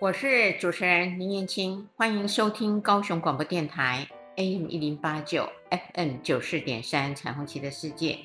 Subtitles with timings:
[0.00, 8.16] 我是主持人林燕青，欢迎收听高雄广播电台 AM 一零八九 FM 九四点三彩虹旗的世界。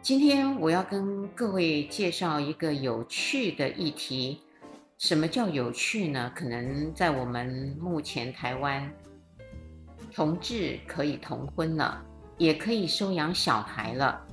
[0.00, 4.40] 今天我要跟各位介绍一个有趣的议题。
[4.96, 6.30] 什么叫有趣呢？
[6.32, 8.88] 可能在我们目前台湾，
[10.14, 12.00] 同志可以同婚了，
[12.38, 14.24] 也可以收养小孩了。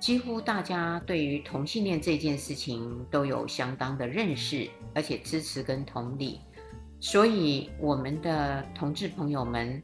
[0.00, 6.40] 几乎大家对于同性恋这件事情都有相当的认识，而且支持跟同理，
[6.98, 9.80] 所以我们的同志朋友们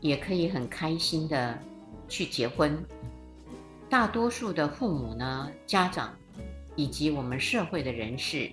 [0.00, 1.58] 也可以很开心的
[2.08, 2.80] 去结婚。
[3.90, 6.14] 大多数的父母呢，家长
[6.76, 8.48] 以及我们社会的人士，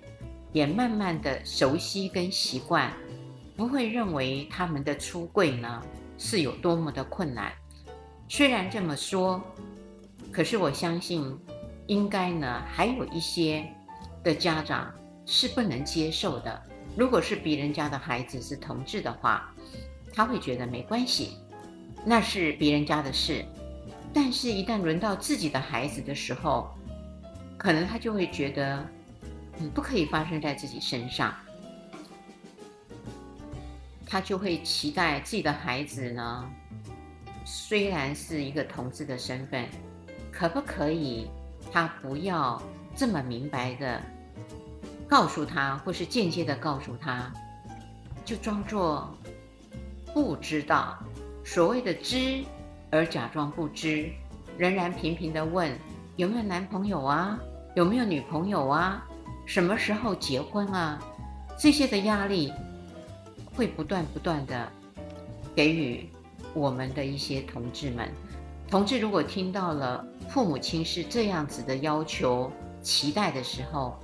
[0.52, 2.91] 也慢慢的熟悉跟习惯，
[3.55, 5.82] 不会认为他们的出柜呢
[6.18, 7.54] 是有多么的困难。
[8.27, 9.40] 虽然这么说。
[10.32, 11.35] 可是我相信，
[11.88, 13.68] 应该呢，还有一些
[14.23, 14.94] 的家长
[15.32, 16.60] 是不能接受的。
[16.98, 19.54] 如果是别人家的孩子是同志的话，
[20.12, 21.38] 他会觉得没关系，
[22.04, 23.46] 那是别人家的事。
[24.12, 26.76] 但是，一旦轮到自己的孩子的时候，
[27.60, 28.84] 可能他就会觉得，
[29.60, 31.32] 嗯，不可以发生在自己身上。
[34.08, 36.49] 他就会期待自己的孩子呢，
[37.46, 39.70] 虽然是一个同志的身份。
[40.32, 41.30] 可不可以，
[41.71, 42.60] 他不要
[42.96, 44.02] 这么明白的
[45.10, 47.34] 告诉他，或是间接的告诉他，
[48.24, 49.12] 就装作
[50.13, 50.98] 不知道。
[51.43, 52.43] 所谓的知，
[52.91, 54.10] 而假装不知，
[54.57, 55.76] 仍然频频的问
[56.15, 57.40] 有没有男朋友啊，
[57.76, 59.04] 有没有女朋友啊，
[59.48, 61.02] 什么时候结婚啊？
[61.57, 62.54] 这些的压力
[63.55, 64.72] 会不断不断的
[65.56, 66.07] 给予
[66.53, 68.07] 我们的一些同志们。
[68.69, 70.06] 同志如果听到了。
[70.30, 72.52] 父母亲是这样子的要求、
[72.84, 74.00] 期待的时候，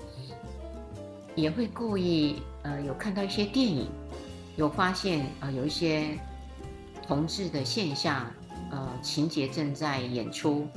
[1.35, 3.87] 也会故意呃有看到一些电影，
[4.55, 6.17] 有发现呃有一些
[7.05, 8.31] 同志的现象，
[8.71, 10.67] 呃情节正在演出，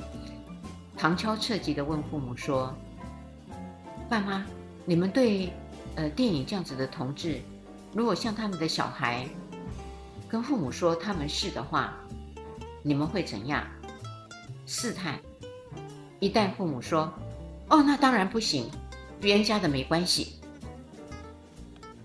[0.97, 2.75] 旁敲侧击的问父母说
[4.09, 4.45] ：“爸妈，
[4.85, 5.51] 你们对
[5.95, 7.41] 呃电影这样子的同志，
[7.93, 9.25] 如果像他们的小孩
[10.27, 11.93] 跟父母说他们是的话，
[12.83, 13.65] 你们会怎样？”
[14.67, 15.17] 试探。
[16.19, 17.11] 一旦父母说
[17.69, 18.69] ：“哦，那当然不行，
[19.21, 20.35] 别人家的没关系。”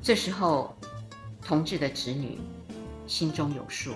[0.04, 0.76] 这时候，
[1.40, 2.38] 同志的子女
[3.06, 3.94] 心中有数，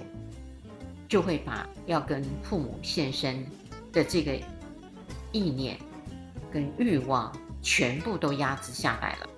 [1.07, 3.45] 就会把要跟父母现身
[3.93, 4.35] 的这个
[5.33, 5.79] 意念
[6.51, 7.31] 跟欲望
[7.61, 9.29] 全部都压制下来了。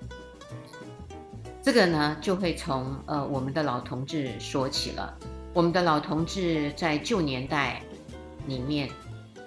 [1.61, 5.13] 这个呢，就会从呃我们的老同志说起了。
[5.53, 7.83] 我们的老同志在旧年代
[8.47, 8.89] 里面。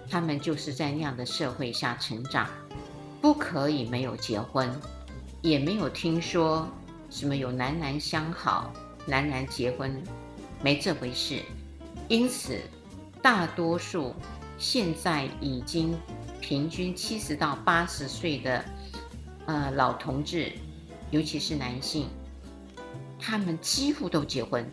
[0.10, 2.48] 他们就是在那样的社会下成长，
[3.20, 4.70] 不可以没有结婚，
[5.42, 6.68] 也没有听说
[7.14, 8.74] 什么有男男相好、
[9.06, 10.02] 男男结婚，
[10.64, 11.44] 没这回事。
[12.08, 12.60] 因此，
[13.22, 14.16] 大多数
[14.58, 15.96] 现在已经
[16.42, 18.66] 平均七十到八十岁的
[19.46, 20.52] 呃老同志，
[21.12, 22.08] 尤其是男性，
[23.20, 24.66] 他们几乎都结婚，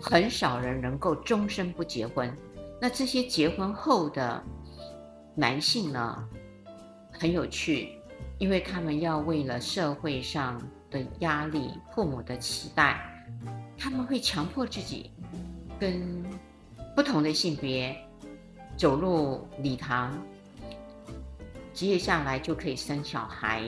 [0.00, 2.34] 很少人能够终身不结婚。
[2.80, 4.42] 那这些结婚后的。
[5.34, 6.28] 男性呢，
[7.10, 7.98] 很有趣，
[8.38, 10.60] 因为他们要为了社会上
[10.92, 13.00] 的压力、父母的期待，
[13.78, 15.10] 他们会强迫自己
[15.80, 16.24] 跟
[16.94, 17.96] 不同的性别
[18.76, 20.16] 走入礼堂，
[21.72, 23.62] 接下来就可以生小孩，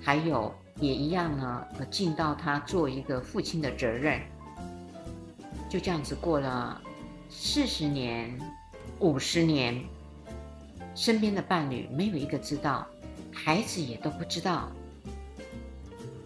[0.00, 4.20] 还有也一样呢，尽到他做一个父亲的责任，
[5.68, 6.80] 就这样子过了
[7.28, 8.38] 四十年、
[9.00, 9.82] 五十年。
[10.94, 12.84] 身边的伴侣没有一个知道，
[13.32, 14.68] 孩子也都不知道。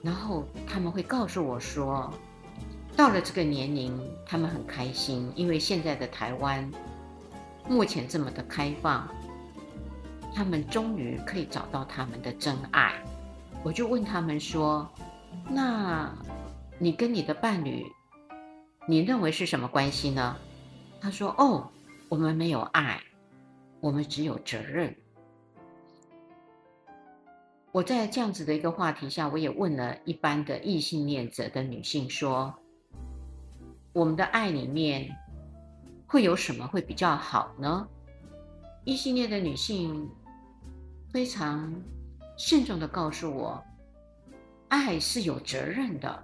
[0.03, 2.13] 然后他们会告诉我说，
[2.97, 3.97] 到了这个年龄，
[4.27, 6.69] 他们很开心，因为现在的台湾
[7.69, 9.09] 目前这么的开放，
[10.35, 13.01] 他们终于可以找到他们的真爱。
[13.63, 14.91] 我就问他们说
[15.49, 16.13] ：“那
[16.79, 17.87] 你跟你的伴侣，
[18.89, 20.37] 你认为是什么关系呢？”
[21.01, 21.71] 他说：“哦，
[22.09, 23.01] 我们没有爱。”
[23.81, 24.95] 我们只有责任。
[27.73, 32.55] 我在这样子的一个话题下，我也问了一般的异性恋者的女性说
[33.95, 35.09] ：“我们的爱里面
[36.07, 37.89] 会有什么会比较好呢？”
[38.85, 40.07] 异性恋的女性
[41.11, 41.75] 非常
[42.37, 43.65] 慎重的告诉我
[44.69, 46.23] ：“爱是有责任的。”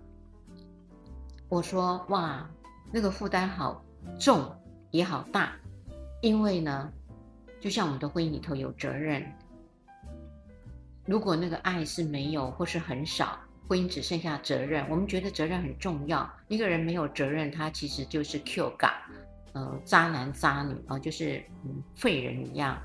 [1.49, 2.47] 我说：“哇，
[2.93, 3.83] 那个负担好
[4.21, 4.55] 重
[4.91, 5.56] 也好大，
[6.21, 6.93] 因为呢。”
[7.59, 9.27] 就像我们的婚姻里头有责任，
[11.08, 14.84] 如果那个爱是没有或是很少，婚姻只剩下责任。
[14.90, 19.10] 我们觉得责任很重要，一个人没有责任，他其实就是 Q 嘎，
[19.55, 22.78] 呃，渣男渣女啊，就是嗯废人一样。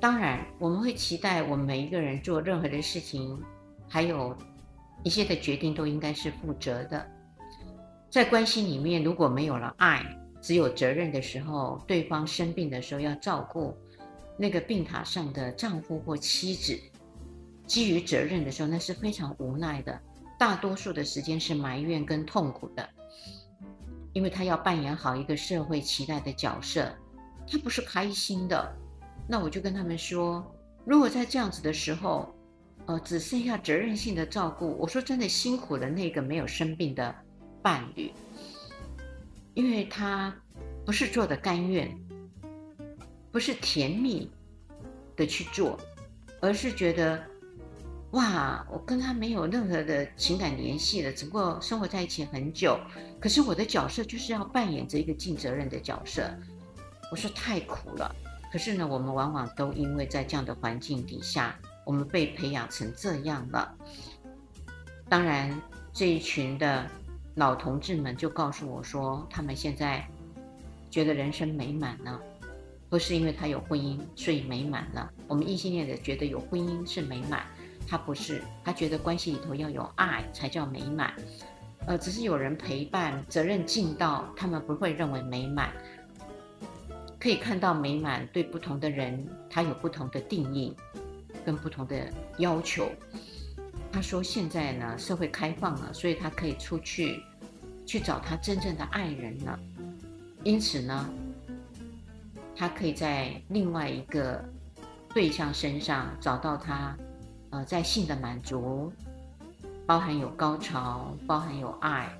[0.00, 3.38] 当然，我们会期待我们每一个人做任何的事情，
[3.86, 4.34] 还有
[5.04, 7.06] 一些的决定都应该是负责的。
[8.08, 10.02] 在关系里面，如果没有了爱，
[10.40, 13.76] 只有责任的时候，对方生病的时候要照顾
[14.40, 16.80] 那个病榻上的丈夫或妻子。
[17.66, 20.00] 基于责任的时候，那是非常无奈的。
[20.38, 22.88] 大多数的时间是埋怨跟痛苦的，
[24.14, 26.90] 因为他要扮演好一个社会期待的角色，
[27.46, 28.74] 他不是开心的。
[29.28, 30.42] 那我就跟他们说，
[30.86, 32.34] 如果在这样子的时候，
[32.86, 37.14] 呃，只剩下责任性的照顾，我说真的辛苦了那个没有生病的
[37.62, 38.10] 伴侣，
[39.52, 40.34] 因为他
[40.86, 41.94] 不是做的甘愿，
[43.30, 44.30] 不是甜蜜
[45.16, 45.78] 的去做，
[46.40, 47.22] 而是觉得。
[48.12, 52.76] 哇，我跟他没有任何的情感联系了，只不过生活在一起很久。
[53.20, 56.28] 可是我的角色就是要扮演着一个尽责任的角色。
[57.12, 58.12] 我说太苦了。
[58.50, 61.56] 可是呢，我们往往都因为在这样的环境底下，
[61.86, 63.72] 我们被培养成这样了。
[65.08, 65.62] 当然，
[65.92, 66.90] 这一群的
[67.36, 70.04] 老同志们就告诉我说，他们现在
[70.90, 72.20] 觉得人生美满了，
[72.90, 75.10] 不是因为他有婚姻所以美满了。
[75.26, 77.46] 我们异性恋的觉得有婚姻是美满。
[77.88, 81.12] 他不是，他觉得关系里头要有爱才叫美满，
[81.86, 85.72] 呃，只是有人陪伴，责任尽到，他们不会认为美满。
[87.18, 90.72] 可以看到美满对不同的人，他有不同的定义，
[91.44, 92.08] 跟不同的
[92.38, 92.88] 要求。
[93.90, 97.20] 他说现在呢，社会开放了，所以他可以出去
[97.84, 99.58] 去找他真正的爱人了。
[100.44, 101.12] 因此呢，
[102.60, 104.44] 他可以在另外一个
[105.14, 106.94] 对象身上找到他。
[107.48, 108.92] 呃，在性的满足，
[109.86, 112.14] 包含有高潮，包含有爱，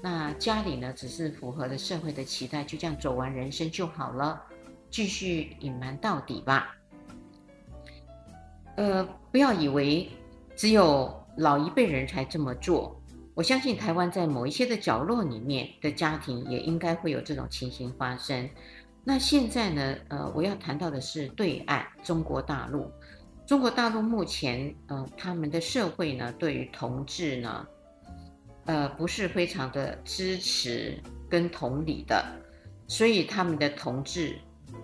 [0.00, 4.40] 那家里呢，只是符合了社会的期待，就这样走完人生就好了，
[4.90, 6.74] 继续隐瞒到底吧。
[8.76, 10.08] 呃，不要以为
[10.56, 12.98] 只有老一辈人才这么做，
[13.34, 18.48] 我相信台湾在某一些的角落里面的家庭也应该会有这种情形发生。
[19.02, 22.90] 那现在呢，呃，我要谈到的是对岸中国大陆。
[23.46, 27.66] 中国大陆目前，呃，他们的社会呢，对于同志呢，
[28.66, 30.96] 呃，不是非常的支持
[31.28, 32.24] 跟同理的，
[32.86, 34.38] 所以他们的同志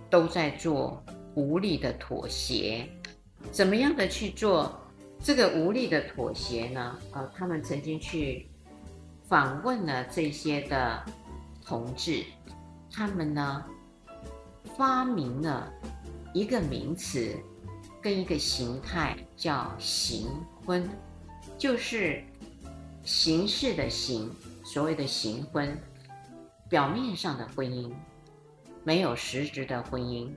[0.09, 1.01] 都在做
[1.35, 2.85] 无力的妥协。
[3.51, 4.77] 怎么样的去做
[5.23, 6.99] 这个无力的妥协呢？
[7.13, 8.49] 呃，他们曾经去
[9.29, 11.05] 访问了这些的
[11.63, 12.25] 同志，
[12.91, 13.63] 他们呢，
[14.77, 15.71] 发明了
[16.33, 17.35] 一个名词。
[17.99, 20.29] 跟一个形态叫形
[20.63, 20.87] 婚，
[21.57, 22.23] 就是
[23.03, 24.31] 形式的形，
[24.63, 25.77] 所谓的形婚，
[26.69, 27.91] 表面上的婚姻，
[28.85, 30.29] 没有实质的婚姻。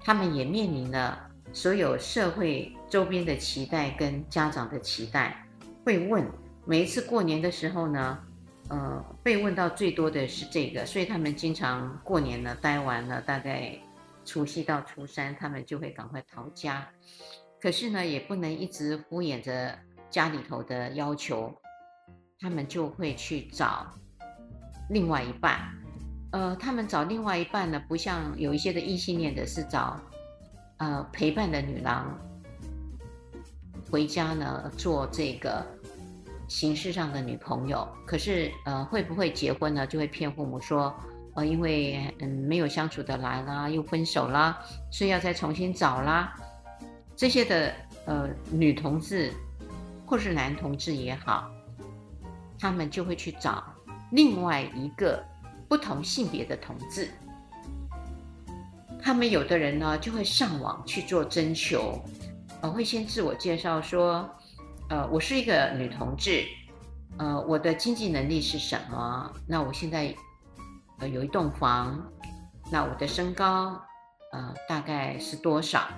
[0.00, 5.46] 他们也面临了所有社会周边的期待跟家长的期待，
[5.84, 6.24] 会问，
[6.64, 8.18] 每一次过年的时候呢，
[8.68, 13.78] 呃，被问到最多的是这个，所以他们经常过年呢，待完了大概。
[14.26, 16.88] 除夕到初三，他们就会赶快逃家，
[17.60, 19.78] 可是呢，也不能一直敷衍着
[20.08, 21.54] 家里头的要求，
[22.40, 23.86] 他们就会去找
[24.88, 25.60] 另外一半。
[26.32, 30.00] 呃，他们找另外一半呢，不像有一些的异性恋的是找
[30.78, 32.18] 呃陪伴的女郎
[33.90, 35.62] 回家呢，做这个
[36.54, 37.86] 形式上的女朋友。
[38.06, 39.84] 可是呃，会不会结婚呢？
[39.86, 40.94] 就会骗父母说。
[41.36, 44.56] 呃，因为嗯没有相处得来啦，又分手啦，
[44.88, 46.32] 所以要再重新找啦。
[47.16, 47.74] 这些的
[48.06, 49.32] 呃女同志
[50.06, 51.50] 或是男同志也好，
[52.56, 53.64] 他们就会去找
[54.12, 55.20] 另外一个
[55.68, 57.10] 不同性别的同志。
[59.02, 62.00] 他们有的人呢就会上网去做征求，
[62.60, 64.30] 呃，会先自我介绍说，
[64.88, 66.44] 呃，我是一个女同志，
[67.18, 69.32] 呃，我的经济能力是什么？
[69.46, 70.14] 那我现在。
[71.00, 72.00] 呃，有一栋房，
[72.70, 73.82] 那我的身高，
[74.32, 75.88] 呃，大概是多少？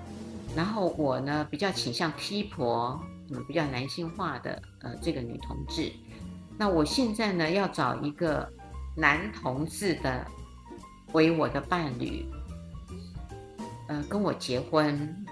[0.57, 2.99] 然后我呢，比较倾向 T 婆，
[3.31, 5.93] 嗯，比较男性化的，呃，这个女同志。
[6.57, 8.51] 那我现在呢，要找一个
[8.97, 10.27] 男同志的
[11.13, 12.25] 为我的伴侣，
[13.89, 15.27] 呃，跟我结婚。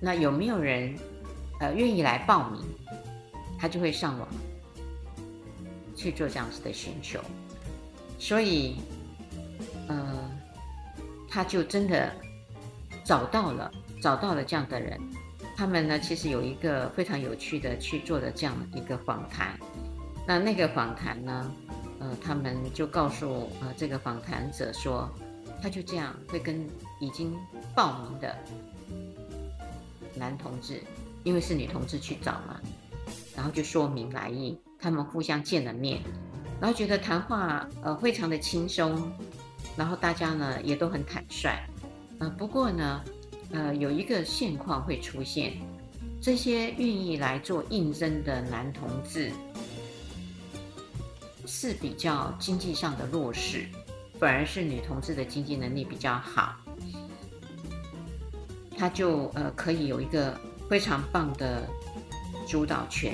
[0.00, 0.98] 那有没有人，
[1.62, 2.60] 呃，愿意来报名？
[3.56, 4.28] 他就会上网
[5.94, 7.20] 去做这样子的寻求。
[8.18, 8.80] 所以，
[9.86, 10.28] 呃，
[11.30, 12.12] 他就真的
[13.04, 13.70] 找到了，
[14.02, 15.00] 找到了这样的人。
[15.56, 19.56] 他们呢，其实有一个非常有趣的去做的这样一个访谈。
[20.26, 21.52] 那那个访谈呢，
[22.00, 25.08] 呃，他们就告诉呃这个访谈者说，
[25.62, 26.68] 他就这样会跟
[27.00, 27.32] 已经
[27.72, 28.36] 报名的
[30.16, 30.82] 男同志，
[31.24, 32.60] 因为是女同志去找嘛，
[33.36, 36.00] 然后就说明来意，他们互相见了面，
[36.60, 39.12] 然后觉得谈话呃非常的轻松，
[39.76, 41.58] 然后大家呢也都很坦率，
[42.18, 43.02] 呃，不过呢。
[43.54, 45.52] 呃，有一个现况会出现，
[46.22, 49.30] 这些愿意来做应征的男同志
[51.44, 53.66] 是比较经济上的弱势，
[54.18, 56.56] 反而是女同志的经济能力比较好，
[58.74, 60.34] 他就呃可以有一个
[60.72, 61.68] 非常棒的
[62.48, 63.12] 主导权。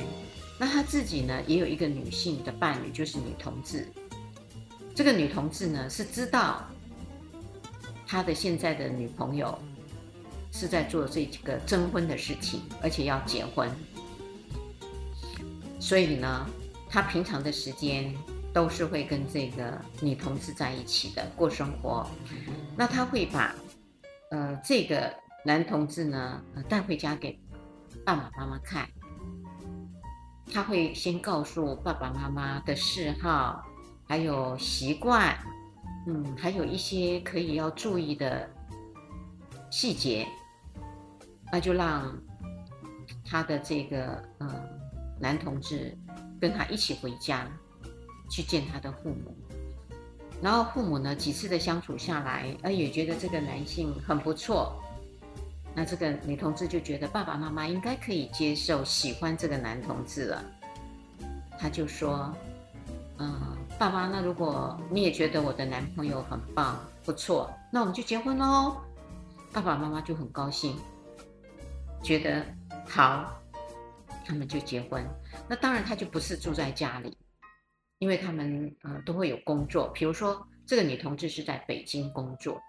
[0.60, 3.88] 那他自己呢，也有一个女性的伴侣，就是女同志。
[4.94, 6.64] 这个女同志呢，是知道
[8.06, 9.58] 他的现在的女朋友。
[10.52, 13.70] 是在做这个征婚的事情，而且要结婚，
[15.78, 16.46] 所以呢，
[16.88, 18.12] 他平常的时间
[18.52, 22.08] 都是会跟这个女同志在一起的过生活。
[22.76, 23.54] 那他会把
[24.30, 25.12] 呃这个
[25.44, 27.38] 男同志呢带回家给
[28.08, 28.88] 爸爸妈妈看，
[30.50, 33.62] 他会先告诉爸爸妈妈的嗜好，
[34.06, 35.36] 还有习惯，
[36.06, 38.48] 嗯，还有一些可以要注意的
[39.70, 40.26] 细节。
[41.52, 42.18] 那就让
[43.26, 44.58] 他的这个呃
[45.20, 45.94] 男同志
[46.40, 47.46] 跟他一起回家
[48.30, 49.36] 去见他的父母，
[50.40, 54.82] 然后父母呢几次的相处下来，呃也觉得这个男性很不错，
[55.78, 60.44] 那这个女同志就觉得爸爸妈妈应该可以接受喜欢这个男同志了，
[61.56, 62.34] 他就说，
[63.18, 68.76] 嗯、爸爸，那如果你也觉得我的男朋友很棒不错，那我们就结婚喽，
[69.52, 70.76] 爸爸妈妈就很高兴。
[72.02, 72.44] 觉得
[72.84, 73.40] 好，
[74.26, 75.06] 他们就结婚。
[75.48, 77.16] 那当然，他就不是住在家里，
[78.00, 79.86] 因为他们呃都会有工作。
[79.90, 82.60] 比如说，这个女同志是在北京工作，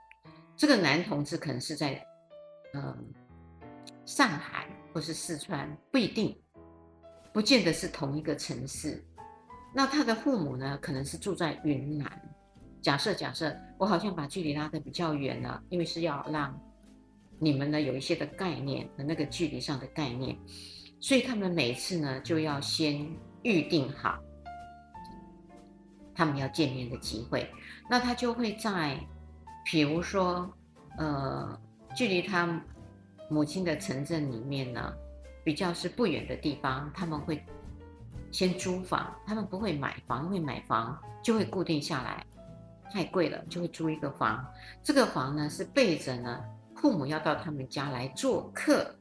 [0.55, 2.05] 这个男同志可能是在
[2.73, 2.97] 嗯、呃、
[4.05, 6.35] 上海或是四川，不一定，
[7.33, 9.03] 不见得是同一个城市。
[9.73, 12.09] 那他的父母呢，可能是住在云南。
[12.81, 16.59] 假设假设，我好像把距离拉得比较远了，因为是要让。
[17.41, 20.37] 你们呢有一些的概念和那个距离上的概念，
[20.99, 23.09] 所以他们每次呢就要先
[23.43, 24.19] 预定好
[26.13, 27.49] 他们要见面的机会。
[27.89, 28.99] 那他就会在，
[29.63, 30.53] 比如说，
[30.97, 31.57] 呃，
[31.95, 32.61] 距离他
[33.29, 34.93] 母亲的城镇里面呢，
[35.43, 37.43] 比较是不远的地方，他们会
[38.31, 42.25] 先租房，他们不会买房，因为买房就会固定下来，
[42.91, 44.45] 太贵了，就会租一个房。
[44.83, 46.43] 这个房呢是背着呢。
[46.75, 48.95] 父母要到他们家来做客，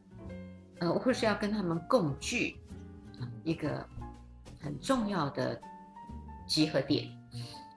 [0.80, 2.56] 呃，或是要跟他们共聚，
[3.44, 3.86] 一个
[4.60, 5.60] 很重要的
[6.44, 7.06] 集合点，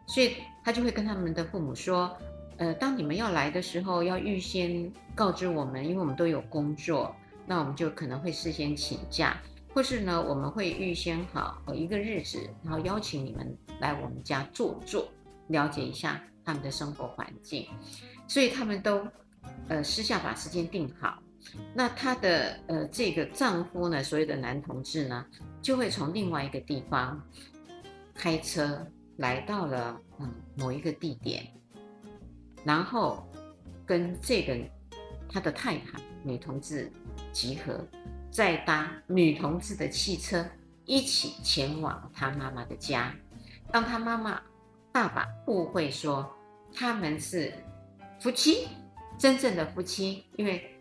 [0.08, 2.18] 所以他就会跟他们的父母说，
[2.62, 7.16] 呃，当你们要来的时候，要预先告知我们，因为我们都有工作，
[7.48, 9.36] 那我们就可能会事先请假，
[9.74, 15.10] 或是呢，我们会预先好一个日子，然后邀请你们来我们家坐坐，
[15.48, 17.66] 了解一下他们的生活环境，
[18.28, 19.02] 所以他们都。
[19.68, 21.18] 呃，私下把时间定好，
[21.74, 25.26] 那她的呃这个丈夫呢，所有的男同志呢，
[25.64, 27.20] 就会从另外一个地方
[28.14, 28.86] 开车
[29.18, 31.44] 来到了嗯某一个地点，
[32.64, 33.28] 然后
[33.86, 34.58] 跟这个
[35.30, 36.92] 他的太太女同志
[37.32, 37.86] 集合，
[38.30, 40.46] 再搭女同志的汽车
[40.86, 43.16] 一起前往他妈妈的家，
[43.72, 44.42] 让他妈妈
[44.92, 46.30] 爸爸误会说
[46.74, 47.54] 他们是
[48.20, 48.68] 夫妻。
[49.18, 50.76] 真正的夫妻，因为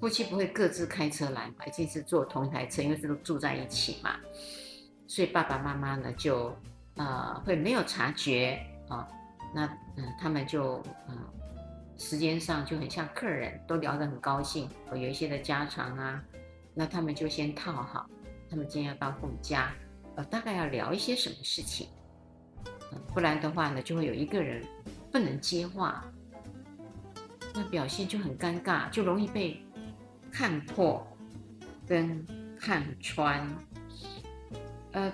[0.00, 4.16] 夫妻不会各自开车来嘛，一定是坐同一台车，因为是都住在一起嘛，
[5.06, 6.56] 所以爸爸妈妈呢就
[6.96, 8.58] 呃会没有察觉
[8.88, 9.06] 啊、
[9.54, 11.18] 那嗯、他们就嗯、
[11.96, 16.22] 时间上就很像客人，都聊得很高兴，有一些的家常啊，
[16.74, 18.08] 那他们就先套好，
[18.48, 19.72] 他们今天要到父母家，
[20.16, 21.88] 呃大概要聊一些什么事情，
[23.14, 24.64] 不然的话呢就会有一个人
[25.10, 26.04] 不能接话。
[27.54, 29.62] 那表现就很尴尬，就容易被
[30.30, 31.06] 看破
[31.86, 32.26] 跟
[32.58, 33.46] 看穿。
[34.92, 35.12] 呃，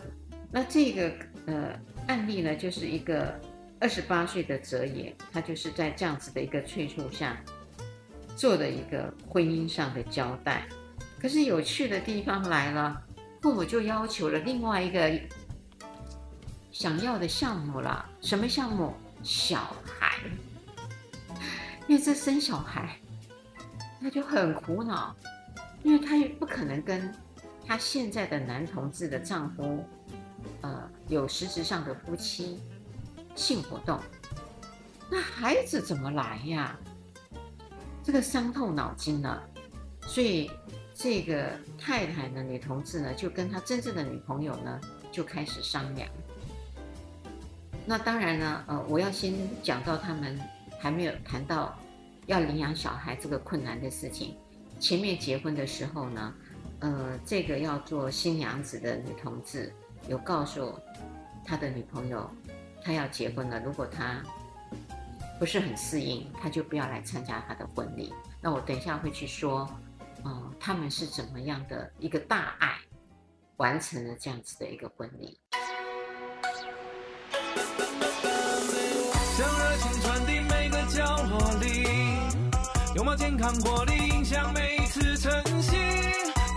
[0.52, 1.12] 那这个
[1.46, 3.40] 呃案例呢，就是一个
[3.80, 7.36] 二十八岁的哲也，他就是在这样子的一个催促下
[8.36, 10.66] 做的一个婚姻上的交代。
[11.20, 13.02] 可是有趣的地方来了，
[13.40, 15.20] 父母就要求了另外一个
[16.72, 18.94] 想要的项目了，什么项目？
[19.22, 20.18] 小孩。
[21.86, 22.98] 因为这生小孩，
[24.00, 25.14] 他就很苦恼。
[25.84, 27.14] 因为他也不可能跟
[27.64, 29.84] 他现在的男同志的丈夫，
[30.60, 32.60] 呃，有实质上的夫妻
[33.38, 34.00] 性活动，
[35.08, 36.76] 那孩子怎么来呀？
[38.02, 39.40] 这个伤透脑筋了，
[40.02, 40.50] 所以
[40.92, 44.80] 这个太太呢，女同志呢，就跟她真正的女朋友呢，
[45.12, 46.08] 就开始商量。
[47.86, 50.36] 那当然呢，呃，我要先讲到他们
[50.80, 51.78] 还没有谈到
[52.26, 54.36] 要领养小孩这个困难的事情。
[54.80, 56.34] 前面结婚的时候呢，
[56.80, 59.72] 呃，这个要做新娘子的女同志
[60.08, 60.74] 有告诉
[61.44, 62.30] 他的女朋友，
[62.82, 64.22] 他要结婚了，如果他
[65.38, 68.12] 不是很适应，他就不要来参加他的婚礼。
[68.40, 69.68] 那我等一下会去说，
[70.24, 72.76] 呃，他们是怎么样的一个大爱
[73.56, 75.38] 完成了这样子的一个婚礼。
[79.36, 81.84] 将热情传递每个角落里，
[82.96, 85.76] 拥抱健康活力，影响每次晨曦。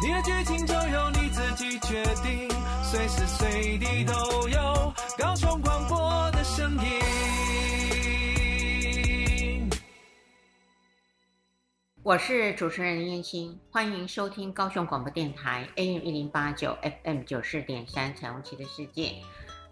[0.01, 2.50] 你的剧情就由你自己决定，
[2.84, 5.88] 随时随地都有高雄广
[6.62, 6.91] 声音。
[12.03, 19.15] 我是主持人燕青，欢迎收听高雄广播电台 AM 一零八九 FM 九四点三彩虹旗的世界。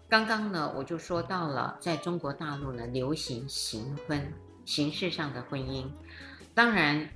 [0.08, 4.32] 刚刚呢，我就说到了，在中国大陆呢，流行形婚，
[4.64, 5.88] 形式上的婚姻。
[6.54, 7.08] 当然，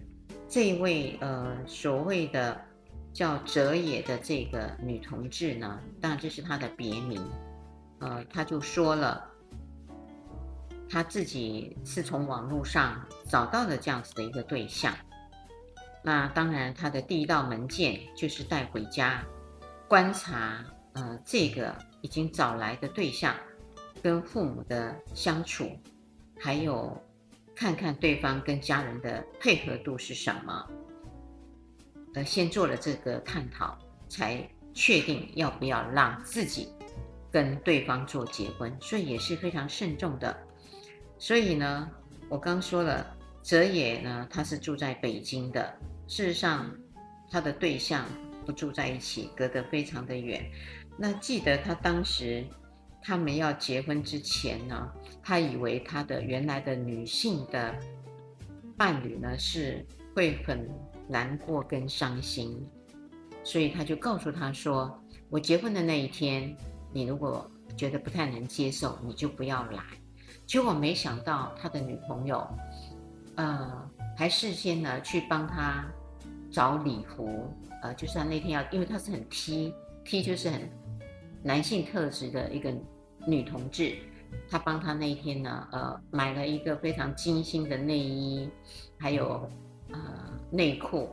[0.49, 2.65] 这位呃所谓的
[3.13, 7.21] 叫哲野的这个女同志呢，当然这是她的别名。
[7.99, 9.29] 呃，她就说了，
[10.89, 14.95] 他自己是从网络上找到了这样子的一个对象。
[16.03, 19.25] 那当然，他的第一道门键就是带回家
[19.89, 21.75] 观察，呃，这个。
[22.05, 23.35] 已经找来的对象，
[24.03, 25.71] 跟父母的相处，
[26.39, 27.03] 还有
[27.57, 30.69] 看看对方跟家人的配合度是什么，
[32.13, 36.69] 呃，先做了这个探讨，才确定要不要让自己
[37.33, 40.37] 跟对方做结婚，所以也是非常慎重的。
[41.19, 41.91] 所以呢，
[42.29, 43.07] 我刚说了，
[43.43, 45.75] 哲野呢，他是住在北京的，
[46.07, 46.71] 事实上，
[47.31, 48.05] 他的对象
[48.45, 50.45] 不住在一起，隔得非常的远。
[50.97, 52.45] 那记得他当时
[53.03, 57.75] 他们要结婚之前呢，他以为他的原来的女性的
[58.77, 60.69] 伴侣呢是会很
[61.09, 62.63] 难过跟伤心，
[63.43, 66.55] 所以他就告诉他说：“我结婚的那一天，
[66.93, 69.83] 你如果觉得不太能接受，你就不要来。”
[70.47, 72.47] 结果没想到他的女朋友，
[73.37, 75.85] 呃，还事先呢去帮他
[76.51, 77.49] 找礼服，
[77.83, 80.69] 呃，就是他那天要，因为他是很 T，T 就是很。
[81.47, 82.73] 男性特质的一个
[83.27, 83.99] 女同志，
[84.49, 88.49] 她帮他那一天呢，呃，买了一个非常精心的内衣，
[88.99, 89.47] 还有
[89.93, 90.01] 呃
[90.51, 91.11] 内裤，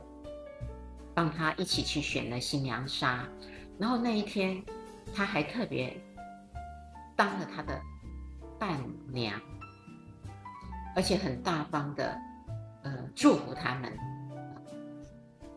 [1.14, 3.28] 帮他一起去选了新娘纱。
[3.78, 4.64] 然后那一天，
[5.14, 5.94] 他还特别
[7.14, 7.78] 当了他的
[8.62, 9.40] 伴娘，
[10.94, 12.16] 而且很大方的
[12.84, 13.92] 呃祝福他们，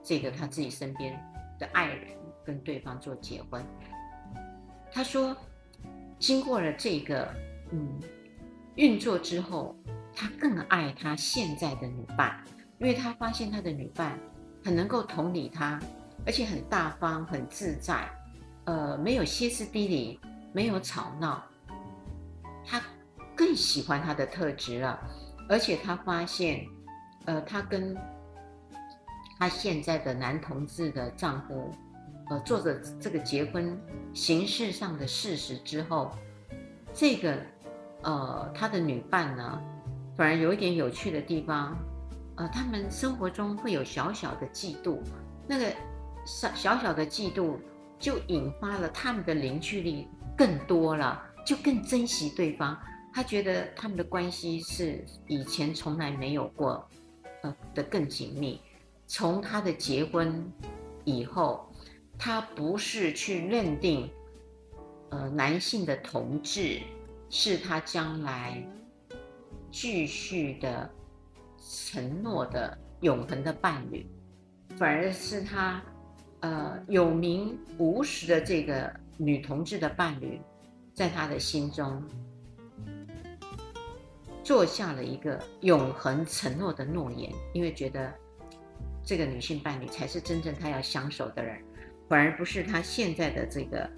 [0.04, 1.14] 这个他自己身边
[1.60, 3.64] 的爱人跟对方做结婚。
[4.92, 5.38] 他说，
[6.18, 7.32] 经过了这个
[7.72, 8.02] 嗯
[8.74, 9.76] 运作之后，
[10.16, 12.44] 他更爱他现在的女伴，
[12.80, 14.18] 因为他发现他的女伴
[14.64, 15.80] 很能够同理他，
[16.26, 18.10] 而且很大方、很自在，
[18.64, 20.20] 呃，没有歇斯底里，
[20.52, 21.44] 没有吵闹，
[22.66, 22.82] 他
[23.36, 25.00] 更喜欢他的特质了。
[25.50, 26.66] 而且他发现，
[27.26, 27.96] 呃，他跟
[29.38, 31.72] 他现在的男同志的丈夫。
[32.28, 33.80] 呃，做着这个结婚
[34.12, 36.12] 形式上的事实之后，
[36.92, 37.38] 这个
[38.02, 39.62] 呃，他的女伴呢，
[40.18, 41.78] 反而有一点有趣的地方，
[42.38, 44.98] 呃，他们生活中会有小小的嫉妒，
[45.48, 45.72] 那个
[46.26, 47.60] 小小小的嫉妒
[48.00, 52.76] 就引发了他们的凝聚力更多了，就更珍惜对方。
[53.16, 56.86] 他觉得他们的关系是以前从来没有过，
[57.44, 58.60] 呃的更紧密。
[59.08, 60.52] 从他的结婚
[61.06, 61.66] 以后。
[62.18, 64.10] 他不是去认定，
[65.10, 66.80] 呃，男性的同志
[67.30, 68.66] 是他将来
[69.70, 70.90] 继续的
[71.60, 74.08] 承诺的永恒的伴侣，
[74.78, 75.84] 反而是他，
[76.40, 80.40] 呃，有名无实的这个女同志的伴侣，
[80.94, 82.02] 在他的心中
[84.46, 88.14] 做下了一个永恒承诺的诺言，因为觉得
[89.04, 91.60] 这个女性伴侣才是真正他要相守的人。
[92.08, 93.90] 反而不是他现在的这个，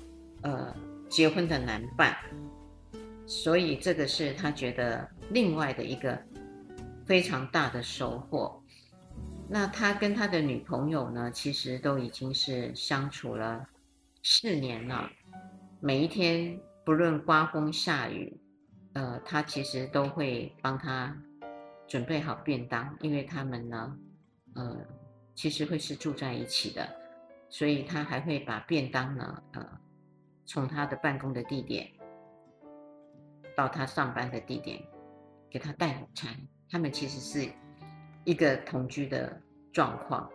[0.43, 0.73] 呃，
[1.10, 2.15] 结婚的男伴，
[3.25, 6.17] 所以这个是他觉得另外的一个
[7.05, 8.63] 非常大的收获。
[9.49, 13.65] 那他跟他的女朋友呢，其实都已经是相处了
[14.23, 15.10] 四年了，
[15.81, 18.39] 每一天不论刮风下雨，
[18.97, 21.15] 呃，他其实都会帮他
[21.88, 23.95] 准备好便当，因为他们呢，
[24.55, 24.75] 呃，
[25.36, 26.89] 其实会是住在一起的，
[27.47, 29.79] 所以他还会把便当呢，呃，
[30.47, 31.91] 从他的办公的地点
[33.55, 34.83] 到他上班的地点
[35.47, 36.36] 给他带午餐。
[36.67, 37.47] 他们其实是
[38.25, 39.39] 一个同居的
[39.71, 40.27] 状况。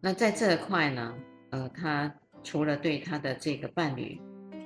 [0.00, 1.14] 那在这块呢，
[1.50, 4.20] 呃，他除了对他的这个伴侣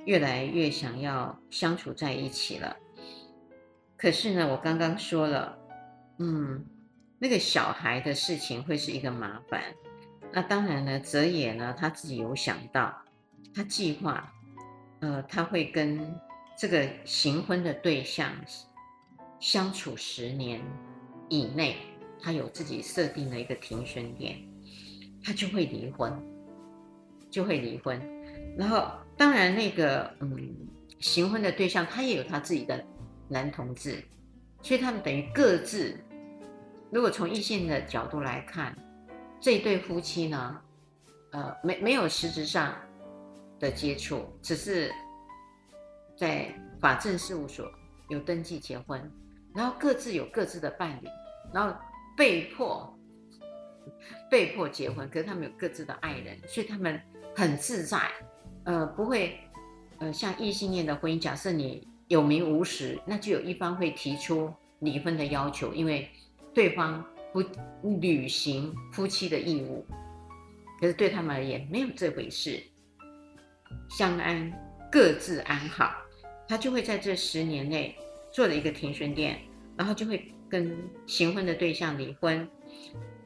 [0.05, 2.75] 越来越想要相处在一起了，
[3.97, 5.57] 可是呢，我刚刚说了，
[6.19, 6.65] 嗯，
[7.19, 9.61] 那个小孩的事情会是一个麻烦。
[10.33, 12.95] 那当然呢，泽野呢，他自己有想到，
[13.53, 14.33] 他计划，
[15.01, 15.99] 呃，他会跟
[16.57, 18.31] 这个行婚的对象。
[19.39, 20.61] 相处十年
[21.27, 21.75] 以内，
[22.21, 24.37] 他有自己设定的一个停损点，
[25.23, 26.13] 他就会离婚，
[27.31, 27.99] 就会离婚。
[28.55, 30.67] 然后，当然那个嗯，
[30.99, 32.83] 行婚的对象他也有他自己的
[33.29, 34.03] 男同志，
[34.63, 35.95] 所以他们等于各自。
[36.89, 38.75] 如果从异性的角度来看，
[39.39, 40.59] 这一对夫妻呢，
[41.33, 42.75] 呃，没没有实质上
[43.59, 44.91] 的接触，只是
[46.17, 47.71] 在法政事务所
[48.09, 48.99] 有登记结婚。
[49.53, 51.07] 然后各自有各自的伴侣，
[51.53, 51.79] 然后
[52.17, 52.91] 被迫
[54.31, 56.99] 被迫结婚，可是他们有各自的爱人，所以他们
[57.35, 58.09] 很自在，
[58.63, 59.39] 呃，不会
[59.99, 66.09] 呃像异性恋的婚姻，假设你有名无实，那就有一方会提出离婚的要求，因为
[66.53, 67.43] 对方不
[67.99, 69.85] 履行夫妻的义务。
[70.79, 72.61] 可是对他们而言没有这回事，
[73.89, 74.51] 相安
[74.91, 75.91] 各自安好，
[76.47, 77.95] 他就会在这十年内。
[78.33, 79.41] 做了一个停损点，
[79.75, 80.73] 然后就会跟
[81.05, 82.47] 行婚的对象离婚，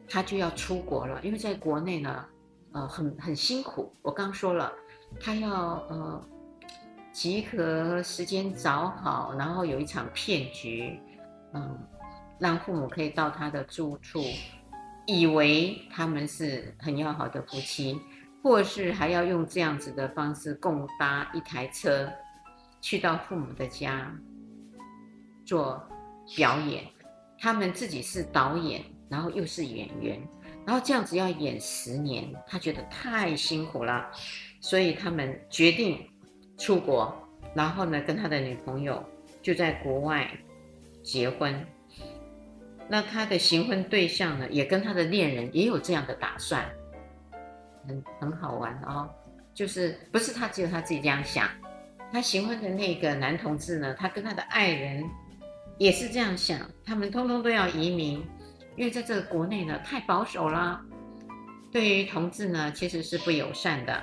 [0.09, 2.25] 他就要出国了，因为在国内呢，
[2.71, 3.93] 呃，很很辛苦。
[4.01, 4.73] 我刚说了，
[5.19, 6.21] 他要呃
[7.11, 10.99] 集合时间找好，然后有一场骗局，
[11.53, 11.79] 嗯、
[12.39, 14.23] 让父母可以到他的住处，
[15.05, 17.99] 以为他们是很要好的夫妻，
[18.43, 22.11] 或是还要用这样子的方式共搭一台车，
[22.81, 24.11] 去到父母的家。
[25.45, 25.79] 做
[26.35, 26.83] 表演，
[27.37, 30.19] 他们自己是导演，然后又是演员，
[30.65, 34.09] 然后这样子要演十年，他觉得太辛苦了，
[34.65, 36.09] 所以他们决定
[36.57, 37.15] 出国，
[37.53, 39.05] 然后呢，跟他的女朋友
[39.43, 40.27] 就在国外
[41.03, 41.63] 结婚。
[42.89, 46.65] 那他的行婚对象呢，也跟他的恋人也有这样的打算，
[47.87, 49.07] 很很好玩哦，
[49.53, 51.47] 就是不是他只有他自己这样想，
[52.11, 55.07] 他行婚的那个男同志呢，他跟他的爱人。
[55.77, 58.25] 也是这样想，他们通通都要移民，
[58.75, 60.81] 因为在这个国内呢太保守了，
[61.71, 64.01] 对于同志呢其实是不友善的。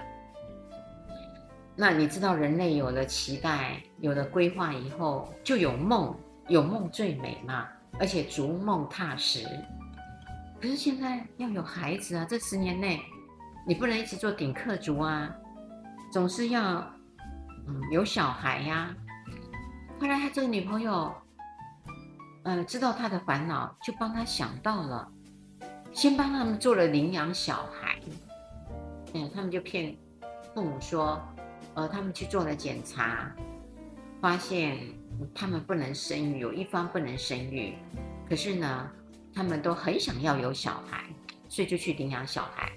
[1.74, 6.14] 那你知道人类有了期待，有了规划以后，就有梦，
[6.48, 9.46] 有梦最美嘛，而且逐梦踏实。
[10.60, 13.00] 可是现在要有孩子啊，这十年内
[13.66, 15.34] 你不能一直做顶客族啊，
[16.12, 16.84] 总是要
[17.66, 18.94] 嗯有小孩呀、
[20.00, 21.12] 后来他这个女朋友。
[22.44, 25.08] 呃，知道他的烦恼，就帮他想到了，
[25.92, 27.96] 先帮他们做了领养小孩。
[29.14, 29.96] 嗯，他们就骗
[30.52, 31.22] 父母说，
[31.74, 33.34] 呃，他们去做了检查，
[34.20, 34.78] 发现
[35.34, 37.74] 他们不能生育，有一方不能生育。
[38.28, 38.90] 可是呢，
[39.34, 41.04] 他们都很想要有小孩，
[41.48, 42.70] 所以就去领养小孩。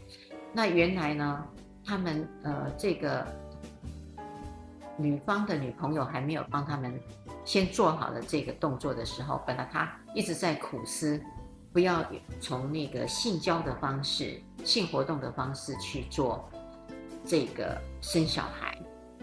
[0.54, 1.46] 那原来呢，
[1.84, 3.26] 他们呃，这个
[4.98, 7.00] 女方的女朋友还没有帮他们。
[7.44, 11.22] 先做好了这个动作的时候，本来他一直在苦思，
[11.72, 12.04] 不要
[12.42, 16.50] 从那个性交的方式、性活动的方式去做
[17.24, 18.76] 这个生小孩，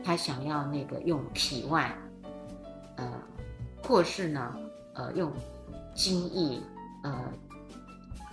[0.05, 1.95] 他想要那个用体外，
[2.97, 3.23] 呃，
[3.83, 4.57] 或是呢，
[4.95, 5.33] 呃，用
[5.95, 6.61] 精液，
[7.03, 7.33] 呃，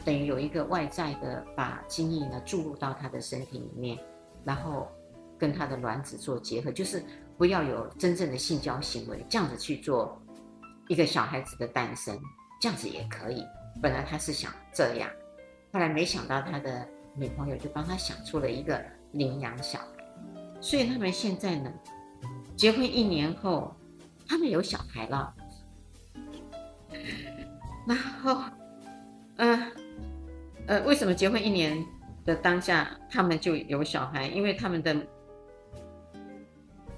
[0.03, 3.97] 等于有一个外在的把精液呢注入到他的身体里面，
[4.43, 4.87] 然后
[5.37, 7.03] 跟他的卵子做结合，就是。
[7.39, 10.21] 不要有真正的性交行为，这样子去做
[10.89, 12.19] 一个小孩子的诞生，
[12.59, 13.45] 这样子也可以。
[13.81, 15.09] 本来他是想这样，
[15.71, 19.98] 后来没想到他的女朋友就帮他想出了一个领养小孩，
[20.61, 21.71] 所以他们现在呢，
[22.55, 23.75] 结婚一年后，
[24.27, 25.33] 他们有小孩了。
[27.87, 28.41] 然后，
[29.37, 29.71] 呃，
[30.67, 31.85] 呃，为什么结婚一年
[32.25, 34.27] 的当下他们就有小孩？
[34.27, 34.95] 因为他们的。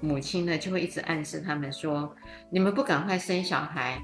[0.03, 2.15] 母亲呢，就会一直暗示他们说
[2.49, 4.01] ：“你们不赶快生小孩，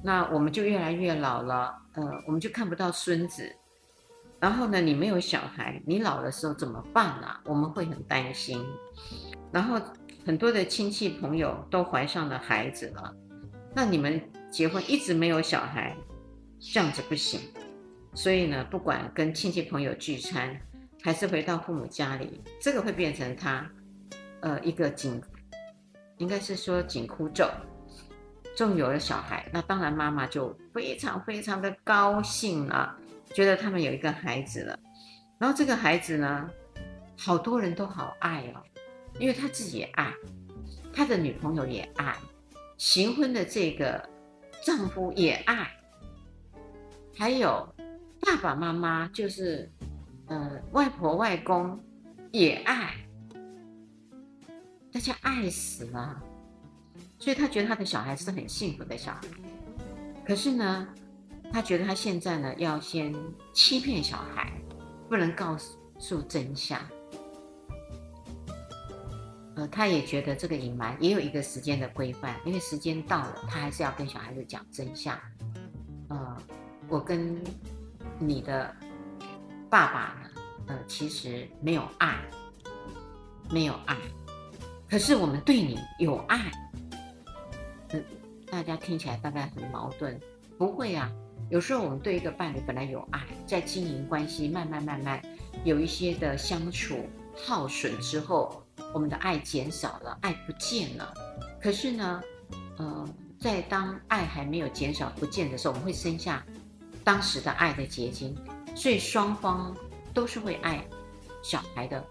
[0.00, 3.52] 那我们就越来越老了，呃，我们就看不到孙子。
[4.44, 7.40] 然后呢，你没有小孩，你老的时候怎么办啊？
[7.46, 8.62] 我们会很担心。
[9.50, 9.80] 然后
[10.26, 13.16] 很多的亲戚朋友都怀上了孩子了，
[13.74, 15.96] 那你们结婚一直没有小孩，
[16.60, 17.40] 这样子不行。
[18.12, 20.54] 所以呢，不管跟亲戚朋友聚餐，
[21.02, 23.66] 还是回到父母家里，这个会变成他，
[24.40, 25.22] 呃，一个紧，
[26.18, 27.48] 应该是说紧箍咒。
[28.54, 32.94] 终于有了小孩，那当然妈妈就非常非常的高兴了，
[33.34, 34.78] 觉得他们有一个孩子了。
[35.38, 36.48] 然后这个孩子呢，
[37.18, 38.62] 好多人都好爱哦，
[39.18, 40.14] 因为他自己也爱，
[40.92, 42.16] 他的女朋友也爱，
[42.78, 44.08] 新婚的这个
[44.62, 45.68] 丈夫也爱，
[47.16, 47.68] 还有
[48.20, 49.70] 爸爸妈妈，就是
[50.26, 51.78] 呃外婆外公
[52.30, 52.94] 也爱，
[54.92, 56.22] 大家爱死了。
[57.18, 59.20] 所以他觉得他的小孩是很幸福的小孩，
[60.24, 60.88] 可是呢，
[61.52, 63.14] 他觉得他现在呢要先
[63.52, 64.52] 欺骗小孩，
[65.08, 65.56] 不能告
[65.98, 66.80] 诉真相。
[69.56, 75.16] 呃，他也觉得这个隐瞒也有一个时间的规范，因为时间到了，他还是要跟小孩子讲真相。
[76.08, 76.36] 呃，
[76.88, 77.40] 我跟
[78.18, 78.74] 你的
[79.70, 80.30] 爸爸呢，
[80.66, 82.18] 呃，其实没有爱，
[83.48, 83.96] 没有爱，
[84.90, 86.50] 可是我们对你有爱。
[88.50, 90.20] 大家听起来大概很矛盾，
[90.58, 91.10] 不会啊。
[91.50, 95.22] 有时候我们对一个伴侣本来有爱，在经营关系，慢慢慢慢
[95.64, 101.12] 有一些的相处耗损之后，我们的爱减少了，爱不见了。
[101.60, 102.22] 可是呢，
[102.78, 106.44] 呃，在当爱还没有减少不见的时候，我们会生下
[107.02, 108.36] 当时的爱的结晶，
[108.74, 109.76] 所以双方
[110.12, 110.84] 都是会爱
[111.42, 112.04] 小孩的。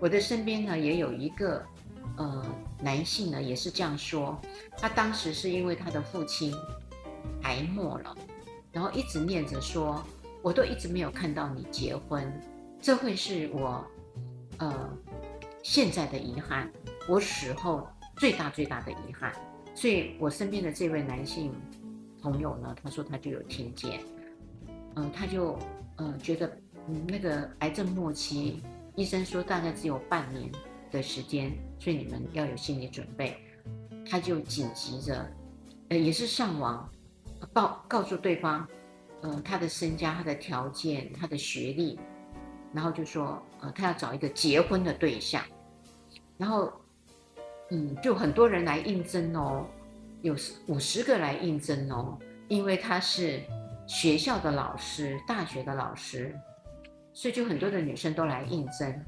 [0.00, 1.64] 我的身边呢，也有一个。
[2.18, 2.42] 呃，
[2.80, 4.40] 男性呢也是这样说，
[4.78, 6.54] 他当时是因为他的父亲
[7.42, 8.16] 癌末了，
[8.76, 10.04] 然后一直念着说，
[10.42, 12.30] 我都一直没有看到你结婚，
[12.78, 13.82] 这会是我
[14.58, 14.94] 呃
[15.62, 16.70] 现在的遗憾，
[17.08, 19.32] 我死后最大最大的遗憾。
[19.74, 21.54] 所以我身边的这位男性
[22.20, 23.98] 朋友呢，他说他就有听见，
[24.96, 25.58] 嗯、呃，他就
[25.96, 26.46] 呃觉得
[26.86, 28.62] 嗯那个癌症末期，
[28.94, 30.52] 医生说大概只有半年。
[30.92, 33.36] 的时间，所以你们要有心理准备。
[34.08, 35.26] 他就紧急着，
[35.88, 36.88] 呃，也是上网
[37.52, 38.66] 报告诉对方，
[39.22, 41.98] 呃，他的身家、他的条件、他的学历，
[42.72, 45.42] 然后就说，呃，他要找一个结婚的对象。
[46.38, 46.72] 然后，
[47.70, 49.66] 嗯，就很多人来应征哦，
[50.22, 50.34] 有
[50.66, 52.18] 五十个来应征哦，
[52.48, 53.40] 因为他是
[53.86, 56.38] 学校的老师、大学的老师，
[57.12, 59.04] 所以就很多的女生都来应征。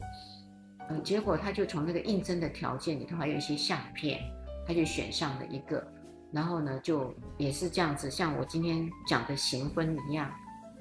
[0.88, 4.20] 嗯，结果他就从那个应征的条件里头还有一些相片，
[4.66, 5.86] 他就选上了一个，
[6.30, 10.30] 然后呢，就也是这样子，像我今天讲的行婚一样，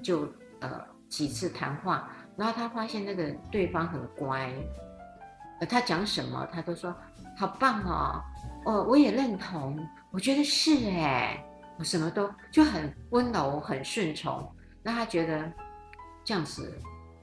[0.02, 0.28] 就
[0.60, 4.52] 呃几次谈话，然后他发现那个对方很乖，
[5.60, 6.94] 呃，他讲什么他都说
[7.36, 8.22] 好棒哦，
[8.66, 9.78] 哦，我也认同，
[10.10, 11.42] 我觉得是哎，
[11.78, 14.46] 我什么都就很温柔，很顺从，
[14.82, 15.50] 那他觉得
[16.24, 16.78] 这样子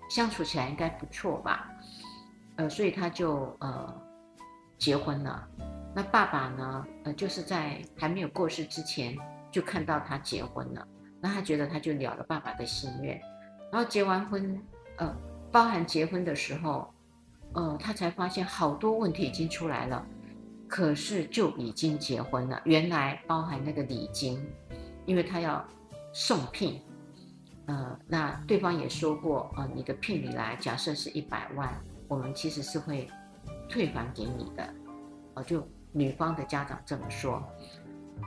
[0.09, 1.69] 相处起来应该不错吧。
[2.55, 4.01] 呃，所以他就呃
[4.77, 5.47] 结婚了。
[5.95, 9.15] 那爸爸呢，呃，就是在还没有过世之前
[9.49, 10.85] 就看到他结婚了。
[11.21, 13.19] 那他觉得他就了了爸爸的心愿。
[13.71, 14.61] 然后结完婚，
[14.97, 15.15] 呃，
[15.51, 16.93] 包含结婚的时候，
[17.53, 20.05] 呃，他才发现好多问题已经出来了。
[20.67, 22.61] 可是就已经结婚了。
[22.65, 24.45] 原来包含那个礼金，
[25.05, 25.65] 因为他要
[26.11, 26.81] 送聘，
[27.67, 31.73] 呃，那对方也说过，呃，你的聘礼来，假设是一百万。
[32.07, 33.07] 我们其实是会
[33.69, 34.73] 退还给你的，
[35.33, 37.41] 哦，就女方的家长这么说。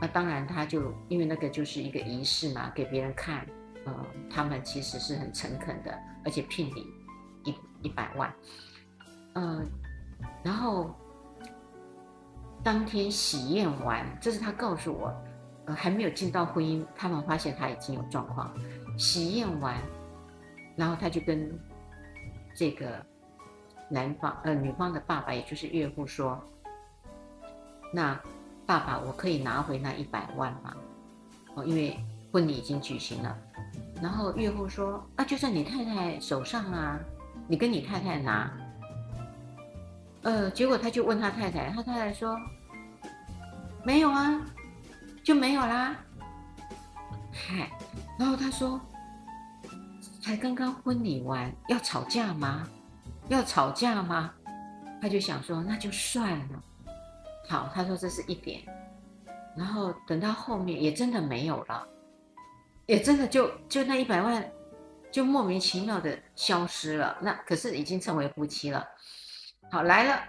[0.00, 3.46] 那当然，他就因为那个就是一个仪式嘛，给别人看，
[3.84, 6.86] 呃，他们其实是很诚恳的，而且聘礼
[7.44, 8.34] 一一百万，
[9.34, 9.62] 呃，
[10.42, 10.94] 然后
[12.62, 15.14] 当天喜宴完，这是他告诉我，
[15.66, 18.52] 呃，还没有进到婚姻，他们发现他已经有状况。
[18.96, 19.76] 喜宴完，
[20.76, 21.52] 然后他就跟
[22.54, 23.04] 这个。
[23.90, 26.38] 男方呃，女方的爸爸，也就是岳父说
[27.92, 28.18] ：“那
[28.66, 30.74] 爸爸，我可以拿回那一百万吗？
[31.54, 31.98] 哦，因为
[32.32, 33.36] 婚礼已经举行了。”
[34.00, 36.98] 然后岳父说：“啊，就在你太太手上啊，
[37.48, 38.52] 你跟你太太拿。”
[40.22, 42.38] 呃，结果他就问他太太，他太太说
[43.84, 44.40] ：“没有啊，
[45.24, 45.96] 就没有啦。”
[47.32, 47.70] 嗨，
[48.18, 48.80] 然后他说
[50.20, 52.68] ：“才刚刚婚礼完，要吵架吗？”
[53.28, 54.32] 要吵架吗？
[55.00, 56.62] 他就想说，那就算了。
[57.48, 58.62] 好，他说这是一点。
[59.56, 61.84] 然后等到后面也真的没有了，
[62.86, 64.52] 也真的就就那一百万
[65.10, 67.18] 就莫名其妙的消失了。
[67.20, 68.86] 那可是已经成为夫妻了。
[69.68, 70.22] 好，来了，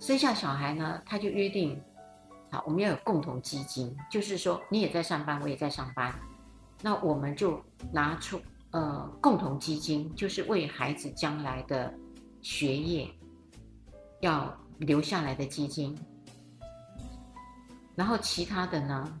[0.00, 1.80] 生下小孩呢，他就约定，
[2.50, 6.12] 好，我们要有共同基金，就是说你也在上班，我也在上班，
[6.82, 8.40] 那我们就拿出
[8.72, 11.94] 呃共同基金，就是为孩子将来的
[12.42, 13.08] 学业
[14.20, 15.96] 要留下来的基金。
[17.96, 19.20] 然后其他的呢，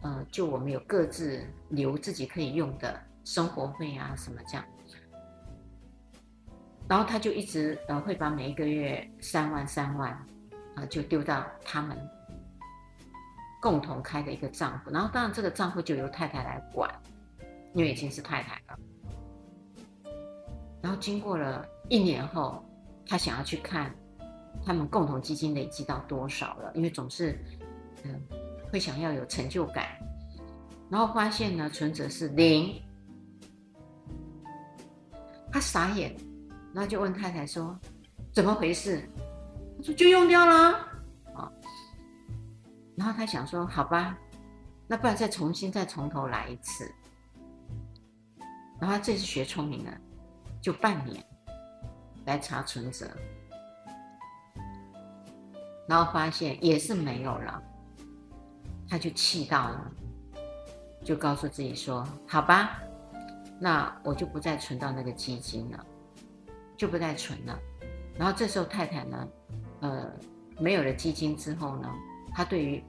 [0.00, 4.64] 呃，就我们有各自留自己可以用的生活费啊什么这样。
[6.88, 10.26] 然后他就一直呃会把每一个月三万三万，啊、
[10.76, 11.98] 呃、就丢到他们
[13.60, 14.90] 共同开的一个账户。
[14.90, 16.90] 然后当然这个账户就由太太来管，
[17.74, 18.78] 因为已经是太太了。
[20.80, 22.64] 然后经过了一年后，
[23.06, 23.94] 他想要去看
[24.64, 27.38] 他们共同基金累积到多少了，因为总是。
[28.04, 28.22] 嗯，
[28.70, 29.86] 会想要有成就感，
[30.90, 32.80] 然后发现呢，存折是零，
[35.50, 36.14] 他傻眼，
[36.72, 37.78] 然后就问太太说
[38.32, 39.02] ：“怎么回事？”
[39.78, 40.72] 他说：“就用掉了。”
[41.34, 41.50] 啊，
[42.96, 44.18] 然后他想说：“好吧，
[44.86, 46.84] 那不然再重新再从头来一次。”
[48.80, 49.98] 然后他这次学聪明了，
[50.60, 51.24] 就半年
[52.26, 53.08] 来查存折，
[55.88, 57.62] 然后发现也是没有了。
[58.88, 59.92] 他就气到了，
[61.02, 62.80] 就告诉自己说：“好吧，
[63.58, 65.86] 那我就不再存到那个基金了，
[66.76, 67.58] 就不再存了。”
[68.16, 69.28] 然后这时候太太呢，
[69.80, 70.12] 呃，
[70.58, 71.92] 没有了基金之后呢，
[72.32, 72.82] 她对于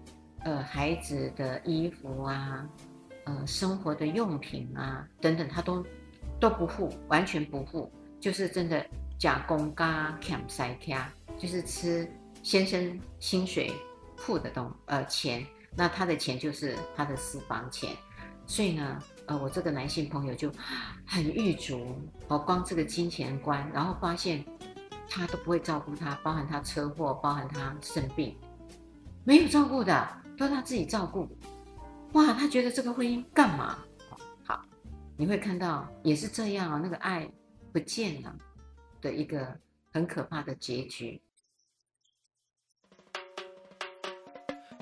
[0.44, 2.70] 呃孩子的衣服啊、
[3.26, 5.86] 呃生活的用品啊等等，她都
[6.40, 8.86] 都不付，完全不付，就是真的
[9.18, 12.08] 假公嘎欠塞卡，就是吃
[12.44, 13.74] 先生薪水
[14.16, 15.44] 付的东呃钱。
[15.78, 17.96] 那他的钱就是他的私房钱，
[18.48, 20.52] 所以呢，呃，我这个男性朋友就
[21.06, 24.46] 很郁卒，哦，光这个金钱观，然后发现
[25.10, 28.38] 他都不会照顾他，包含他车祸，包含他生病，
[29.24, 30.08] 没有照顾的，
[30.38, 31.28] 都他自己照顾，
[32.14, 33.78] 哇，他觉得这个婚姻干嘛？
[34.46, 34.64] 好，
[35.18, 37.30] 你会看到也是这样啊，那个爱
[37.74, 38.34] 不见了
[39.02, 39.54] 的一个
[39.92, 41.22] 很可怕的结局。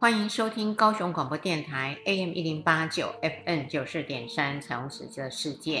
[0.00, 5.80] 欢迎收听高雄广播电台 AM 一零八九 FN 九四点三《彩虹石的世界》。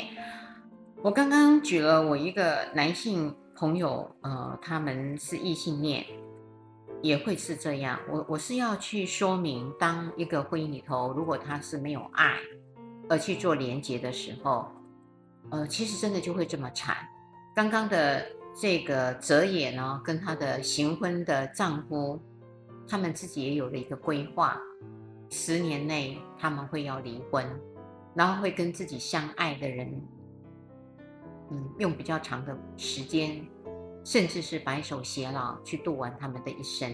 [1.04, 6.04] 我刚刚举了我一个男性朋友，呃，他们是异性恋，
[7.00, 8.00] 也会是这样。
[8.10, 12.38] 我我是要去说明，当一个婚姻里头，如果他是没有爱
[13.08, 14.66] 而去做连结的时候，
[15.50, 16.96] 呃，其实真的就会这么惨。
[17.54, 18.26] 刚刚的
[18.60, 22.20] 这个哲野呢，跟他的行婚的丈夫。
[22.88, 24.58] 他们自己也有了一个规划，
[25.28, 27.46] 十年内他们会要离婚，
[28.14, 30.02] 然后会跟自己相爱的人，
[31.50, 33.46] 嗯，用比较长的时间，
[34.04, 36.90] 甚至是白首偕老去度完他们的一生。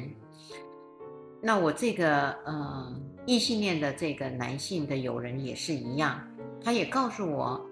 [1.40, 6.20] 那我这个呃异性恋的这个男性的友人也是一样，
[6.60, 7.64] 他也告诉我，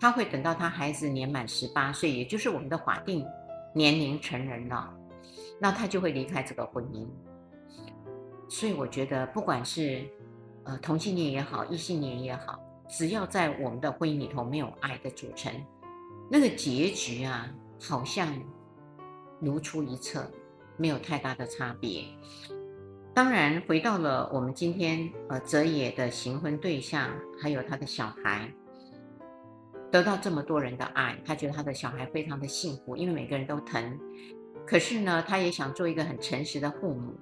[0.00, 3.24] 他会等到他孩子年满十八岁，也就是我们的法定
[3.74, 4.92] 年龄成人了，
[5.60, 7.06] 那他就会离开这个婚姻。
[8.50, 10.04] 所以我觉得，不管是
[10.64, 12.58] 呃同性恋也好，异性恋也好，
[12.88, 15.52] 只要在我们的婚姻里头没有爱的组成，
[16.28, 17.48] 那个结局啊，
[17.80, 18.34] 好像
[19.40, 20.28] 如出一辙，
[20.76, 22.02] 没有太大的差别。
[23.14, 27.08] 当然，回到了我们今天呃哲野的行婚对象，
[27.40, 28.52] 还有他的小孩，
[29.92, 33.96] 得到这么多人的爱，他觉得他的小孩非常的幸福，因为每个人都疼。
[34.66, 37.14] 可是呢，他也想做一个很诚实的父母。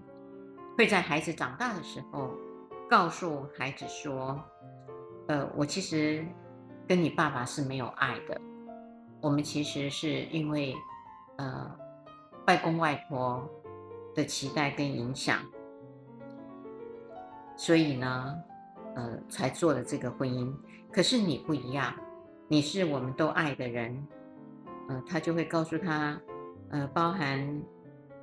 [0.79, 2.31] 会在孩子长大的时候，
[2.89, 4.41] 告诉孩子说
[5.26, 6.24] ：“呃，我其实
[6.87, 8.41] 跟你爸爸是没有爱的，
[9.20, 10.76] 我们其实是因为
[11.39, 11.68] 呃
[12.47, 13.45] 外公外婆
[14.14, 15.41] 的期待跟影响，
[17.57, 18.37] 所以呢，
[18.95, 20.55] 呃，才做了这个婚姻。
[20.93, 21.93] 可是你不一样，
[22.47, 24.07] 你是我们都爱的人。
[24.89, 26.16] 呃，他就会告诉他，
[26.70, 27.61] 呃，包含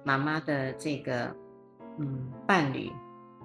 [0.05, 1.35] 妈妈的这个。”
[1.97, 2.91] 嗯，伴侣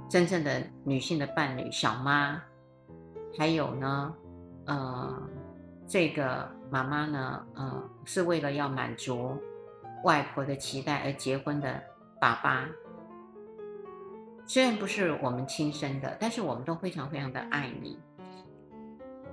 [0.08, 2.42] 真正的女性的伴侣小妈，
[3.38, 4.14] 还有呢，
[4.66, 5.22] 呃，
[5.86, 9.36] 这个妈妈呢，呃，是为了要满足
[10.04, 11.80] 外婆的期待而结婚的
[12.20, 12.66] 爸爸。
[14.46, 17.96] 虽然不是我们亲生的，但是我们都非常非常的爱你。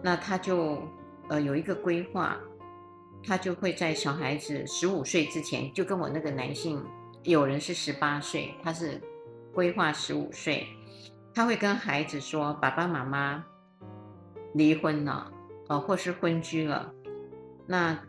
[0.04, 0.80] 那他就
[1.28, 2.38] 呃有一个规划，
[3.24, 6.86] 他就会在小孩子十五岁之前，就跟我那个男性，
[7.28, 9.02] 有人是十八岁，他是
[9.54, 10.66] 规划十五岁，
[11.34, 13.44] 他会跟孩子说：“爸爸妈妈
[14.54, 15.30] 离婚了，
[15.68, 16.90] 呃，或是分居了。
[17.66, 18.00] 那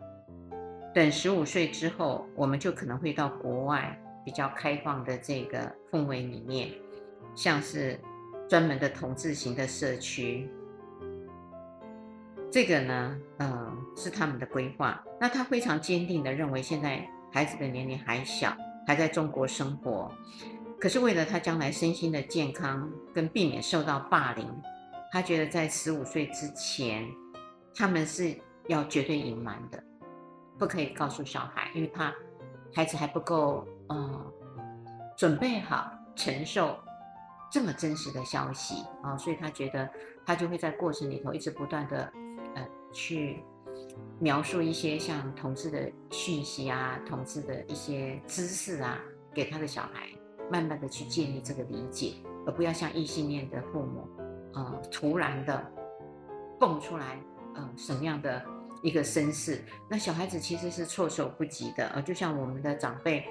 [0.95, 6.71] 等十五岁之后，我们就可能会到国外比较开放的这个氛围里面。”
[7.35, 7.99] 像是
[8.49, 10.49] 专门的同志型的社区，
[12.53, 15.05] 这个呢，嗯、是他们的规划。
[15.21, 18.57] 那他非常坚定的认为，现在孩子的年龄还小，
[18.89, 20.11] 还在中国生活。
[20.81, 24.49] 可是为了他将来身心的健康跟避免受到霸凌，
[25.13, 27.07] 他觉得在十五岁之前，
[27.75, 28.35] 他们是
[28.67, 29.85] 要绝对隐瞒的，
[30.59, 32.15] 不可以告诉小孩，因为他
[32.75, 34.33] 孩子还不够，嗯、
[35.19, 36.75] 准备好承受。
[37.51, 39.89] 这么真实的消息啊，所以他觉得
[40.27, 42.13] 他就会在过程里头一直不断的
[42.55, 43.43] 呃去
[44.21, 48.99] 描述一些像同志的讯息啊、同志的一些知识啊，
[49.35, 50.09] 给他的小孩，
[50.51, 52.15] 慢慢的去建立这个理解，
[52.47, 54.09] 而不要像异性恋的父母，
[54.55, 55.65] 呃，突然的
[56.59, 57.21] 蹦出来，
[57.55, 58.45] 呃，什么样的
[58.83, 63.25] 一个身世，那小孩子其实是措手不及的，呃，就像我们的长辈。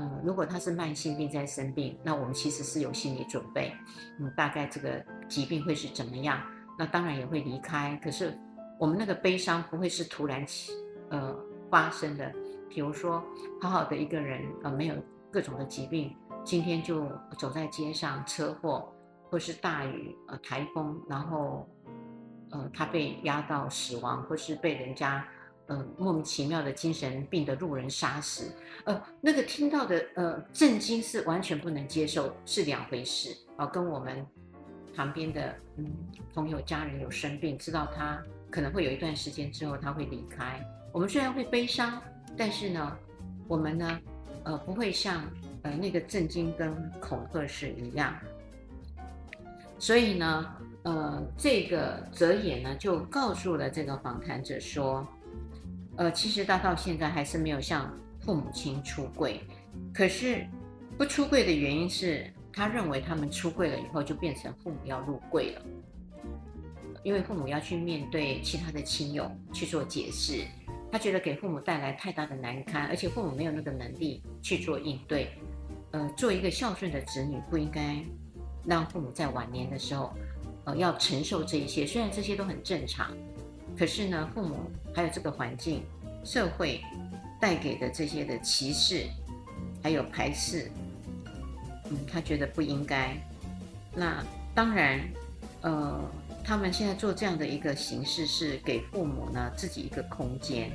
[0.00, 3.72] 嗯，如果他是慢性病在生病，那我们其实是有心理准备，
[4.20, 6.40] 嗯，大概这个疾病会是怎么样？
[6.78, 7.98] 那当然也会离开。
[8.00, 8.38] 可是
[8.78, 10.72] 我们那个悲伤不会是突然起，
[11.10, 11.36] 呃，
[11.70, 12.32] 发生的。
[12.68, 13.22] 比如说，
[13.60, 14.94] 好好的一个人，呃，没有
[15.30, 16.14] 各种的疾病，
[16.44, 17.06] 今天就
[17.38, 18.92] 走在街上，车祸，
[19.30, 21.68] 或是大雨，呃，台风，然后，
[22.50, 25.26] 呃，他被压到死亡，或是被人家。
[25.66, 28.54] 呃，莫名其妙的精神病的路人杀死，
[28.86, 34.26] 呃，那个听到的呃震惊是完全不能接受，是两回事啊，跟我们
[34.96, 35.84] 旁边的嗯
[36.32, 38.18] 朋友家人有生病，知道他
[38.50, 40.60] 可能会有一段时间之后他会离开，
[40.92, 42.02] 我们虽然会悲伤，
[42.36, 42.96] 但是呢，
[43.46, 44.00] 我们呢，
[44.44, 45.24] 呃，不会像
[45.62, 48.14] 呃那个震惊跟恐吓是一样。
[49.78, 50.46] 所以呢，
[50.82, 55.06] 呃，这个泽野呢就告诉了这个访谈者说。
[56.00, 59.40] 呃，其实他到现在还是没有向父母亲出柜，
[59.92, 60.46] 可是
[60.96, 65.62] 不出柜的原因是他认为他们出柜了以后就变成父母要入柜了，
[67.02, 70.44] 因为父母要去面对其他的亲友去做解释，
[70.90, 75.30] 他觉得给父母带来太大的难堪，而且父母没有那个能力去做应对。
[75.90, 77.96] 呃，做一个孝顺的子女不应该
[78.66, 80.12] 让父母在晚年的时候，
[80.64, 83.16] 呃，要承受这一些，虽然这些都很正常。
[83.76, 84.56] 可是呢，父母
[84.94, 85.82] 还有这个环境、
[86.24, 86.82] 社会
[87.40, 89.06] 带给的这些的歧视，
[89.82, 90.70] 还有排斥，
[91.90, 93.16] 嗯，他觉得不应该。
[93.94, 94.22] 那
[94.54, 95.00] 当然，
[95.62, 96.00] 呃，
[96.48, 100.72] 他们现在做这样的一个形式，是给父母呢自己一个空间。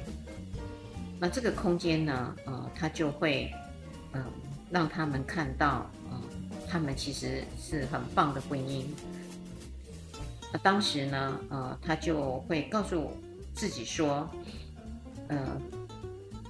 [1.19, 3.51] 那这个空间呢，呃，他就会，
[4.11, 4.25] 嗯、呃，
[4.69, 6.21] 让他们看到，嗯、
[6.51, 8.83] 呃，他们其实是很棒的婚姻。
[10.51, 13.09] 那当时呢，呃，他就会告诉
[13.55, 14.29] 自己说，
[15.29, 15.59] 呃，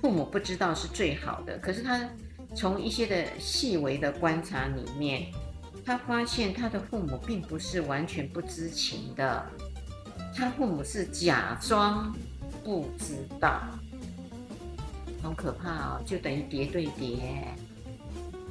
[0.01, 1.57] 父母不知道是最好的。
[1.59, 2.09] 可是他
[2.53, 5.32] 从一些的细微的观察里面，
[5.86, 9.46] 他发现他的父母并不是完全不知情的，
[10.36, 12.16] 他父母是假装
[12.64, 13.62] 不知道，
[15.22, 17.48] 好可怕哦，就等于叠对叠。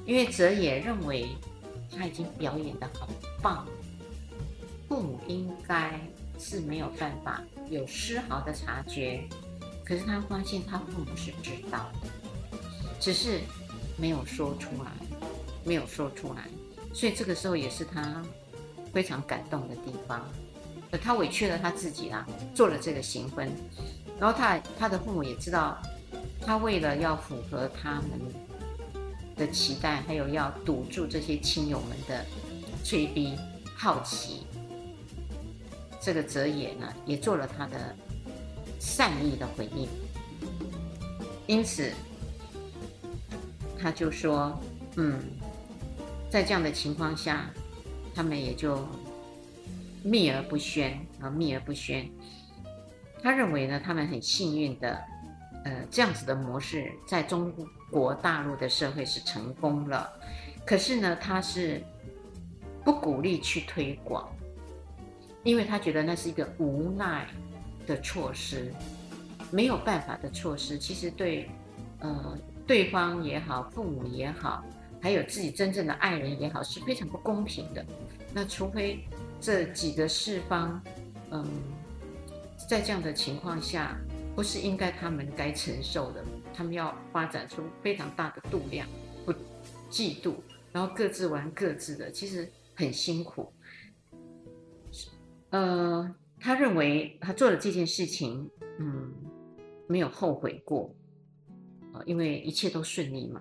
[0.04, 1.28] 因为泽野认为
[1.96, 3.08] 他已经表演的很
[3.40, 3.66] 棒。
[4.88, 5.98] 父母应该
[6.38, 9.26] 是没有办法有丝毫的察觉，
[9.84, 12.08] 可是他发现他父母是知道的，
[13.00, 13.40] 只是
[13.96, 14.90] 没有说出来，
[15.64, 16.46] 没有说出来，
[16.92, 18.22] 所以这个时候也是他
[18.92, 20.24] 非常感动的地方。
[21.00, 23.50] 他委屈了他自己啦，做了这个行婚，
[24.20, 25.80] 然后他他的父母也知道，
[26.40, 28.10] 他为了要符合他们
[29.36, 32.26] 的期待，还有要堵住这些亲友们的
[32.84, 33.38] 催逼、
[33.74, 34.46] 好奇。
[35.98, 37.96] 这个哲野呢，也做了他的
[38.78, 39.88] 善意的回应，
[41.46, 41.90] 因此
[43.80, 44.60] 他就说
[44.96, 45.18] ：“嗯，
[46.32, 47.50] 在这样的情况下，
[48.14, 48.88] 他们也就
[50.02, 52.10] 秘而不宣啊，秘而不宣。
[53.22, 54.98] 他认为呢，他们很幸运的，
[55.66, 57.52] 呃，这样子的模式在中
[57.90, 60.10] 国大陆的社会是成功了。
[60.64, 61.82] 可是呢，他是
[62.82, 64.26] 不鼓励去推广，
[65.44, 67.28] 因为他觉得那是一个无奈
[67.86, 68.72] 的措施，
[69.50, 70.78] 没有办法的措施。
[70.78, 71.50] 其实对，
[71.98, 74.64] 呃，对方也好，父母也好，
[75.02, 77.84] 还有自己真正的爱人也好，是非常不公平的。
[78.32, 79.04] 那除非
[79.40, 80.80] 这几个四方，
[81.32, 81.44] 嗯，
[82.68, 83.98] 在这样的情况下，
[84.36, 86.24] 不是应该他们该承受的，
[86.54, 88.86] 他们要发展出非常大的度量，
[89.26, 89.32] 不
[89.90, 90.36] 嫉妒，
[90.70, 93.52] 然后各自玩各自的，其实很辛苦。
[95.50, 98.48] 呃，他认为他做了这件事情，
[98.78, 99.12] 嗯，
[99.88, 100.94] 没有后悔过，
[101.92, 103.40] 呃，因为一切都顺利嘛。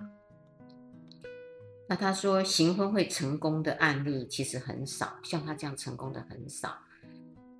[1.91, 6.73] 那他说，行婚会成功的案例其实很少，像他这样成功的很少。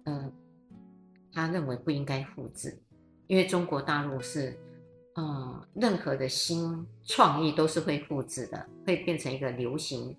[0.05, 0.31] 呃，
[1.33, 2.81] 他认为不应该复制，
[3.27, 4.57] 因为中国大陆是，
[5.15, 10.15] 呃，任何的新创意都是会复制的，会变成一个流行。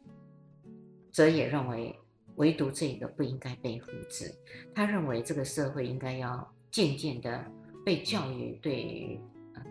[1.11, 1.99] 则也认为，
[2.37, 4.31] 唯独这个不应该被复制。
[4.75, 7.43] 他认为这个社会应该要渐渐的
[7.83, 9.19] 被教育，对于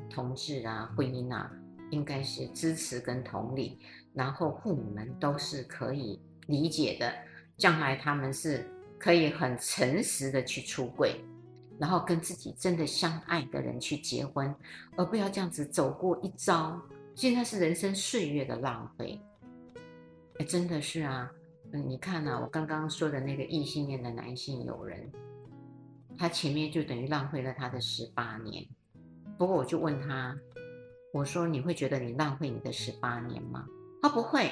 [0.10, 1.52] 同志啊、婚姻啊，
[1.92, 3.78] 应该是支持跟同理。
[4.14, 7.14] 然后父母们都是可以理解的，
[7.58, 8.66] 将来他们是
[9.00, 11.24] 可以很诚实的去出柜，
[11.80, 14.54] 然后跟自己真的相爱的人去结婚，
[14.96, 16.82] 而不要这样子走过一遭。
[17.16, 19.20] 现在是人生岁月的浪费，
[20.40, 21.32] 哎，真的是啊，
[21.72, 25.12] 嗯，你看啊，我刚刚说的那个异性恋的男性友人，
[26.18, 28.66] 他前面就等于浪费了他的十八年。
[29.38, 30.38] 不过我就问他，
[31.14, 33.66] 我说你会觉得你浪费你的十八年吗？
[34.02, 34.52] 他不会，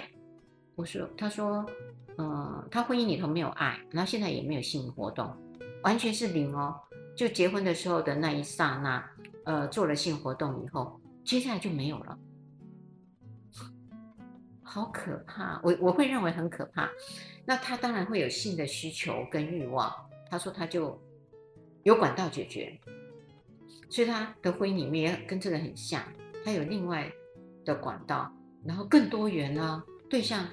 [0.76, 1.66] 我说，他说，
[2.18, 5.36] 呃，他婚姻里头没有爱，然后现在也没有性活动，
[5.84, 6.80] 完全是零哦。
[7.16, 9.04] 就结婚的时候的那一刹那，
[9.46, 12.18] 呃，做了性活动以后，接下来就没有了，
[14.62, 15.60] 好可怕！
[15.64, 16.90] 我我会认为很可怕。
[17.44, 19.92] 那他当然会有性的需求跟欲望，
[20.30, 21.02] 他说他就
[21.84, 22.80] 有管道解决，
[23.90, 26.02] 所以他的婚姻里面跟这个很像，
[26.46, 27.12] 他有另外
[27.66, 28.32] 的管道。
[28.66, 30.48] 然后更多元呢，对象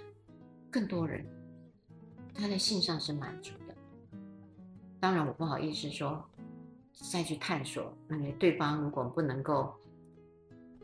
[0.71, 1.27] 更多人，
[2.33, 3.75] 他在性上是满足的。
[5.01, 6.25] 当然，我不好意思说
[6.93, 9.75] 再去探索，因为对方如果不能够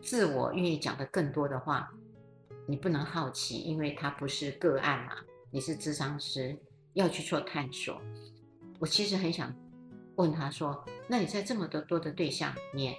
[0.02, 1.92] 自我愿意讲的更多的话，
[2.66, 5.12] 你不能好奇，因为他不是个案嘛，
[5.50, 6.58] 你是咨商师，
[6.94, 8.00] 要去做探索。
[8.78, 9.54] 我其实很想
[10.16, 12.96] 问他说：“那你在这么多多的对象里面，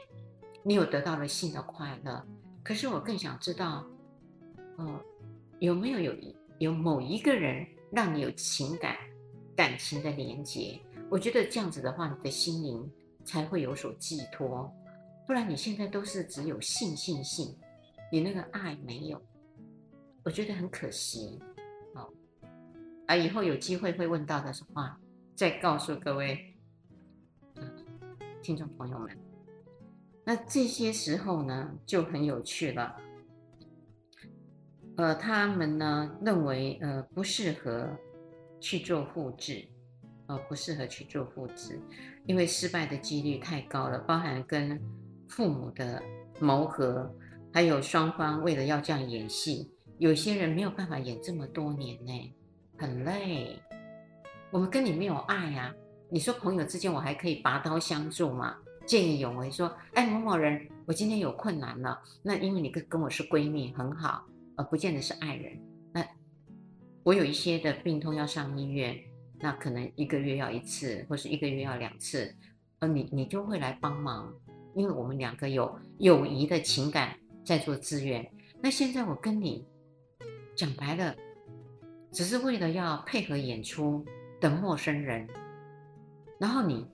[0.63, 2.26] 你有得到了性的快乐？
[2.63, 3.86] 可是我更想知道。”
[4.78, 4.99] 哦，
[5.59, 6.15] 有没有有
[6.59, 8.95] 有某一个人让你有情感、
[9.55, 10.80] 感情的连接？
[11.09, 12.91] 我觉得这样子的话，你的心灵
[13.24, 14.74] 才会有所寄托。
[15.28, 17.55] 不然你现在都是只有性、性、性，
[18.11, 19.21] 你那个爱没有，
[20.24, 21.39] 我觉得很可惜。
[21.93, 22.11] 哦，
[23.05, 24.99] 啊，以后有机会会问到的话，
[25.36, 26.55] 再告诉各位，
[27.55, 27.71] 嗯，
[28.41, 29.17] 听众朋友们。
[30.26, 32.97] 那这些时候呢，就很有趣了。
[34.95, 37.89] 呃，他们呢认为，呃，不适合
[38.59, 39.67] 去做复制，
[40.27, 41.79] 呃，不适合去做复制，
[42.27, 44.79] 因为失败的几率太高了，包含跟
[45.27, 46.01] 父母的
[46.39, 47.11] 谋合，
[47.51, 52.35] 还有双方为了要这样演戏，有些人没有办法演这么多年呢，
[52.77, 53.59] 很累。
[54.51, 55.73] 我们跟你没有爱呀，
[56.11, 58.55] 你说朋友之间我还可以拔刀相助吗？
[58.85, 64.23] 见义勇为说，哎，某某人，我今天有困难了，那因为你跟跟我是闺蜜，很好。
[64.56, 65.60] 而不见得是爱人。
[65.91, 66.06] 那
[67.04, 68.97] 我有一些的病痛要上医院，
[69.39, 72.34] 那可能一个月要一次，或是一个月要两次，
[72.80, 74.34] 而你你就会来帮忙，
[74.74, 78.26] 因为我们两个有友谊的情感在做支援。
[78.62, 79.68] 那现在我跟你
[80.56, 81.16] 讲白了，
[82.12, 84.06] 只是为了要配合演出
[84.39, 85.28] 的陌生人，
[86.39, 86.88] 然后你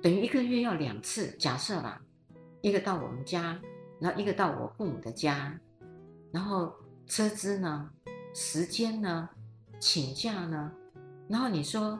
[0.00, 2.00] 等于一个月要两次，假设啦，
[2.62, 3.60] 一个到我们家，
[4.00, 5.60] 然后一个到我父母的家，
[6.32, 6.72] 然后。
[7.10, 7.90] 车资呢？
[8.32, 9.28] 时间呢？
[9.80, 10.72] 请假呢？
[11.28, 11.98] 然后你说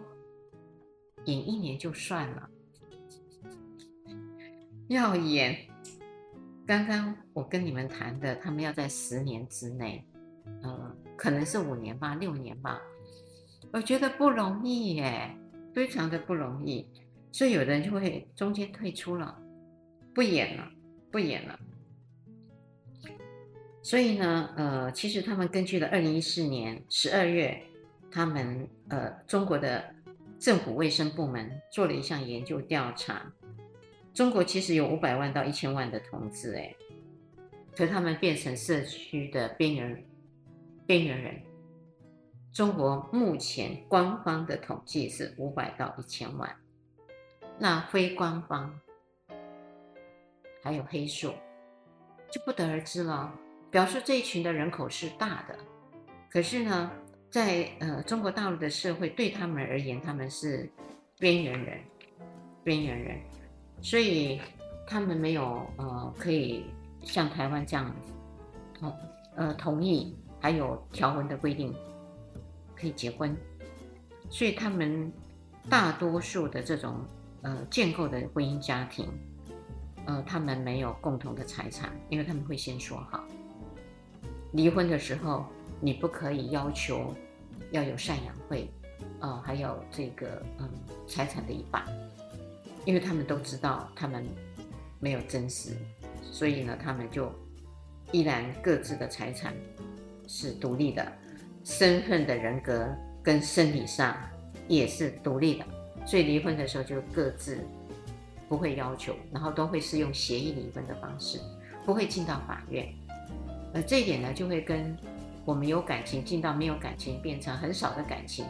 [1.25, 2.49] 演一年就算了，
[4.87, 5.67] 要演。
[6.65, 10.07] 刚刚我跟你们谈的，他们要在十年之内，
[10.63, 12.81] 呃，可能是五年吧，六年吧。
[13.73, 15.37] 我觉得不容易耶，
[15.75, 16.87] 非常的不容易。
[17.33, 19.37] 所以有的人就会中间退出了，
[20.15, 20.71] 不演了，
[21.11, 21.59] 不演了。
[23.83, 27.63] 所以呢，呃，其实他们根据了二零一四年十二月，
[28.11, 29.83] 他们呃中国的
[30.39, 33.33] 政府卫生部门做了一项研究调查，
[34.13, 36.75] 中国其实有五百万到一千万的同志，哎，
[37.75, 40.05] 可他们变成社区的边缘
[40.87, 41.43] 边缘人，
[42.53, 46.55] 中国目前官方的统计是五百到一千万，
[47.59, 48.79] 那非官方
[50.63, 51.33] 还有黑数，
[52.31, 53.33] 就不得而知了。
[53.71, 55.57] 表示这一群的人口是大的，
[56.29, 56.91] 可是呢，
[57.31, 60.71] 在呃中国大陆的社会对他们而言，他们是
[61.19, 61.79] 边缘人，
[62.65, 63.21] 边缘人，
[63.81, 64.41] 所以
[64.87, 66.67] 他们没有呃可以
[67.05, 67.95] 像台湾这样
[68.79, 68.97] 同
[69.37, 71.75] 呃同意还有条文的规定。
[72.81, 73.37] 可以结婚，
[74.31, 75.13] 所以他们
[75.69, 77.05] 大多数的这种
[77.43, 79.07] 呃建构的婚姻家庭，
[80.07, 83.23] 呃，他们没有共同的财产，因为他们会先说好，
[84.53, 85.47] 离婚的时候
[85.81, 87.15] 你不可以要求
[87.71, 88.69] 要有赡养费，
[89.21, 90.69] 呃，还有这个嗯
[91.07, 91.85] 财产的一半，
[92.85, 94.27] 因为他们都知道他们
[94.99, 95.77] 没有真实，
[96.21, 97.33] 所以呢，他们就
[98.13, 99.55] 依然各自的财产
[100.27, 101.13] 是独立的。
[101.63, 102.89] 身份的人格
[103.23, 104.17] 跟生理上
[104.67, 105.67] 也是独立的，
[106.07, 107.59] 所以离婚的时候就各自
[108.49, 111.39] 不会要求，然后都会是用协议离婚的方式，
[111.85, 112.89] 不会进到法院。
[113.73, 114.97] 呃，这一点呢，就会跟
[115.45, 118.45] 我们有感情进到没有感情变成很少的感情，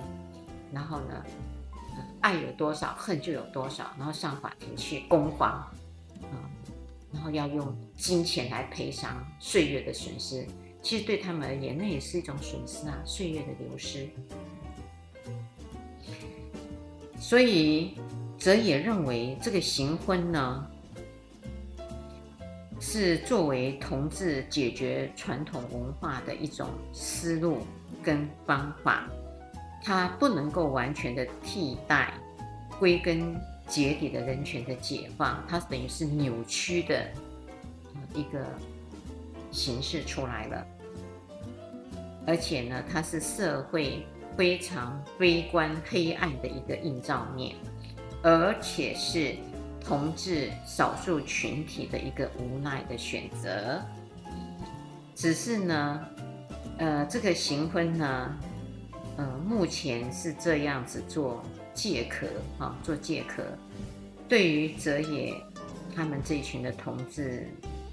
[0.72, 1.24] 然后呢，
[2.20, 5.50] 爱有多少恨就有多少，然后上法庭去攻防，
[6.22, 6.40] 啊、
[7.12, 10.46] 然后要用金钱来赔偿岁月的损失。
[10.82, 14.08] 其实对他们而言，那也是一种损失啊，岁月的流失。
[17.18, 17.98] 所以，
[18.38, 20.69] 则也认为这个行婚呢，
[22.80, 27.58] 是作为同志解决传统文化的一种思路
[28.02, 29.08] 跟方法，
[29.84, 32.14] 它不能够完全的替代
[32.78, 37.08] 归根结底的人权的解放，它等于是扭曲的
[38.14, 38.44] 一个。
[39.52, 40.66] 形式出来了，
[42.24, 44.06] 而且呢，它是社会
[44.36, 47.56] 非常悲观黑暗的一个映照面，
[48.22, 49.34] 而且是
[49.84, 53.80] 同志少数群体的一个无奈的选择。
[55.14, 56.06] 只是呢，
[56.78, 58.36] 呃，这个行婚呢，
[59.16, 61.42] 呃，目前是这样子做
[61.74, 62.26] 借壳
[62.58, 63.42] 啊，做借壳。
[64.28, 65.34] 对于泽野
[65.94, 67.48] 他们这一群的同志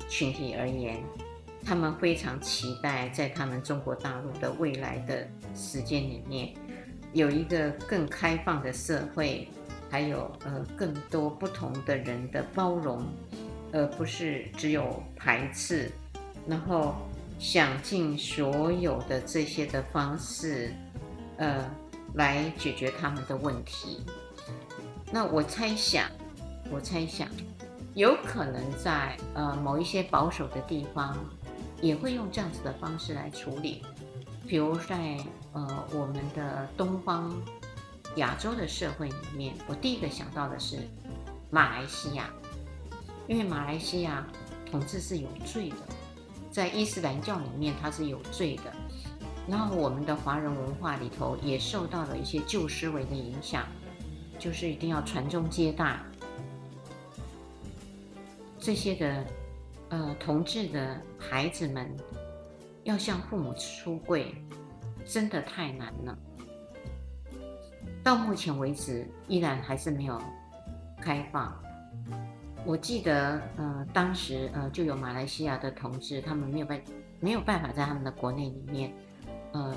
[0.09, 1.03] 群体而言。
[1.65, 6.53] 他们非常期待，在他们中国大陆的未来的时间里面，
[7.11, 9.49] 有一个更开放的社会，
[9.89, 13.05] 还有呃更多不同的人的包容，
[13.71, 15.91] 而不是只有排斥，
[16.47, 16.95] 然后
[17.39, 20.73] 想尽所有的这些的方式，
[21.38, 21.69] 呃，
[22.15, 24.03] 来解决他们的问题。
[25.11, 26.09] 那我猜想，
[26.71, 27.27] 我猜想，
[27.93, 31.17] 有可能在呃某一些保守的地方。
[31.79, 33.83] 也会用这样子的方式来处理，
[34.47, 35.15] 比如在
[35.53, 37.31] 呃我们的东方
[38.18, 40.78] 亚洲的社会里面，我第一个想到的是
[41.49, 42.30] 马来西亚，
[43.28, 44.28] 因为马来西亚
[44.70, 45.78] 同志是有罪的，
[46.51, 48.72] 在伊斯兰教里面它是有罪的，
[49.47, 53.65] 然后我们的华人文化里头也受到了一些旧思维的影响，
[54.38, 55.99] 就是一定要传宗接代
[58.59, 59.26] 这些的。
[59.89, 61.89] 呃，同志的孩子们
[62.84, 64.36] 要向父母出柜，
[65.05, 66.18] 真的太难了。
[68.03, 70.21] 到目前为止，依然还是没有
[71.01, 71.53] 开放。
[72.65, 76.81] 我记得，呃，当时呃，就有马来西亚的同志，他们没有办
[77.19, 78.93] 没有办法在他们的国内里面，
[79.53, 79.73] 呃，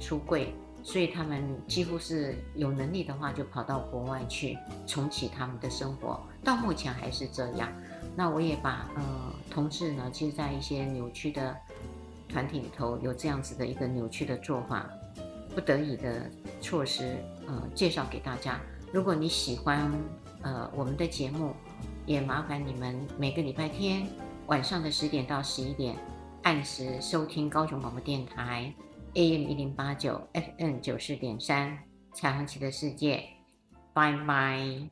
[0.00, 0.52] 出柜，
[0.82, 6.20] 所以他们几乎是有能力的话，就跑到国外去重启他们的生活。
[6.42, 7.68] 到目前还是这样。
[8.16, 9.02] 那我也把呃
[9.50, 11.56] 同志呢，其实，在一些扭曲的
[12.28, 14.88] 团体里头，有这样子的一个扭曲的做法，
[15.54, 16.30] 不得已的
[16.60, 18.60] 措施，呃，介绍给大家。
[18.92, 19.90] 如果你喜欢
[20.42, 21.54] 呃我们的节目，
[22.06, 24.06] 也麻烦你们每个礼拜天
[24.46, 25.96] 晚上的十点到十一点，
[26.42, 28.72] 按时收听高雄广播电台
[29.14, 31.78] AM 一零八九，FN 九四点三
[32.12, 33.24] 彩虹旗的世界，
[33.92, 34.90] 拜拜。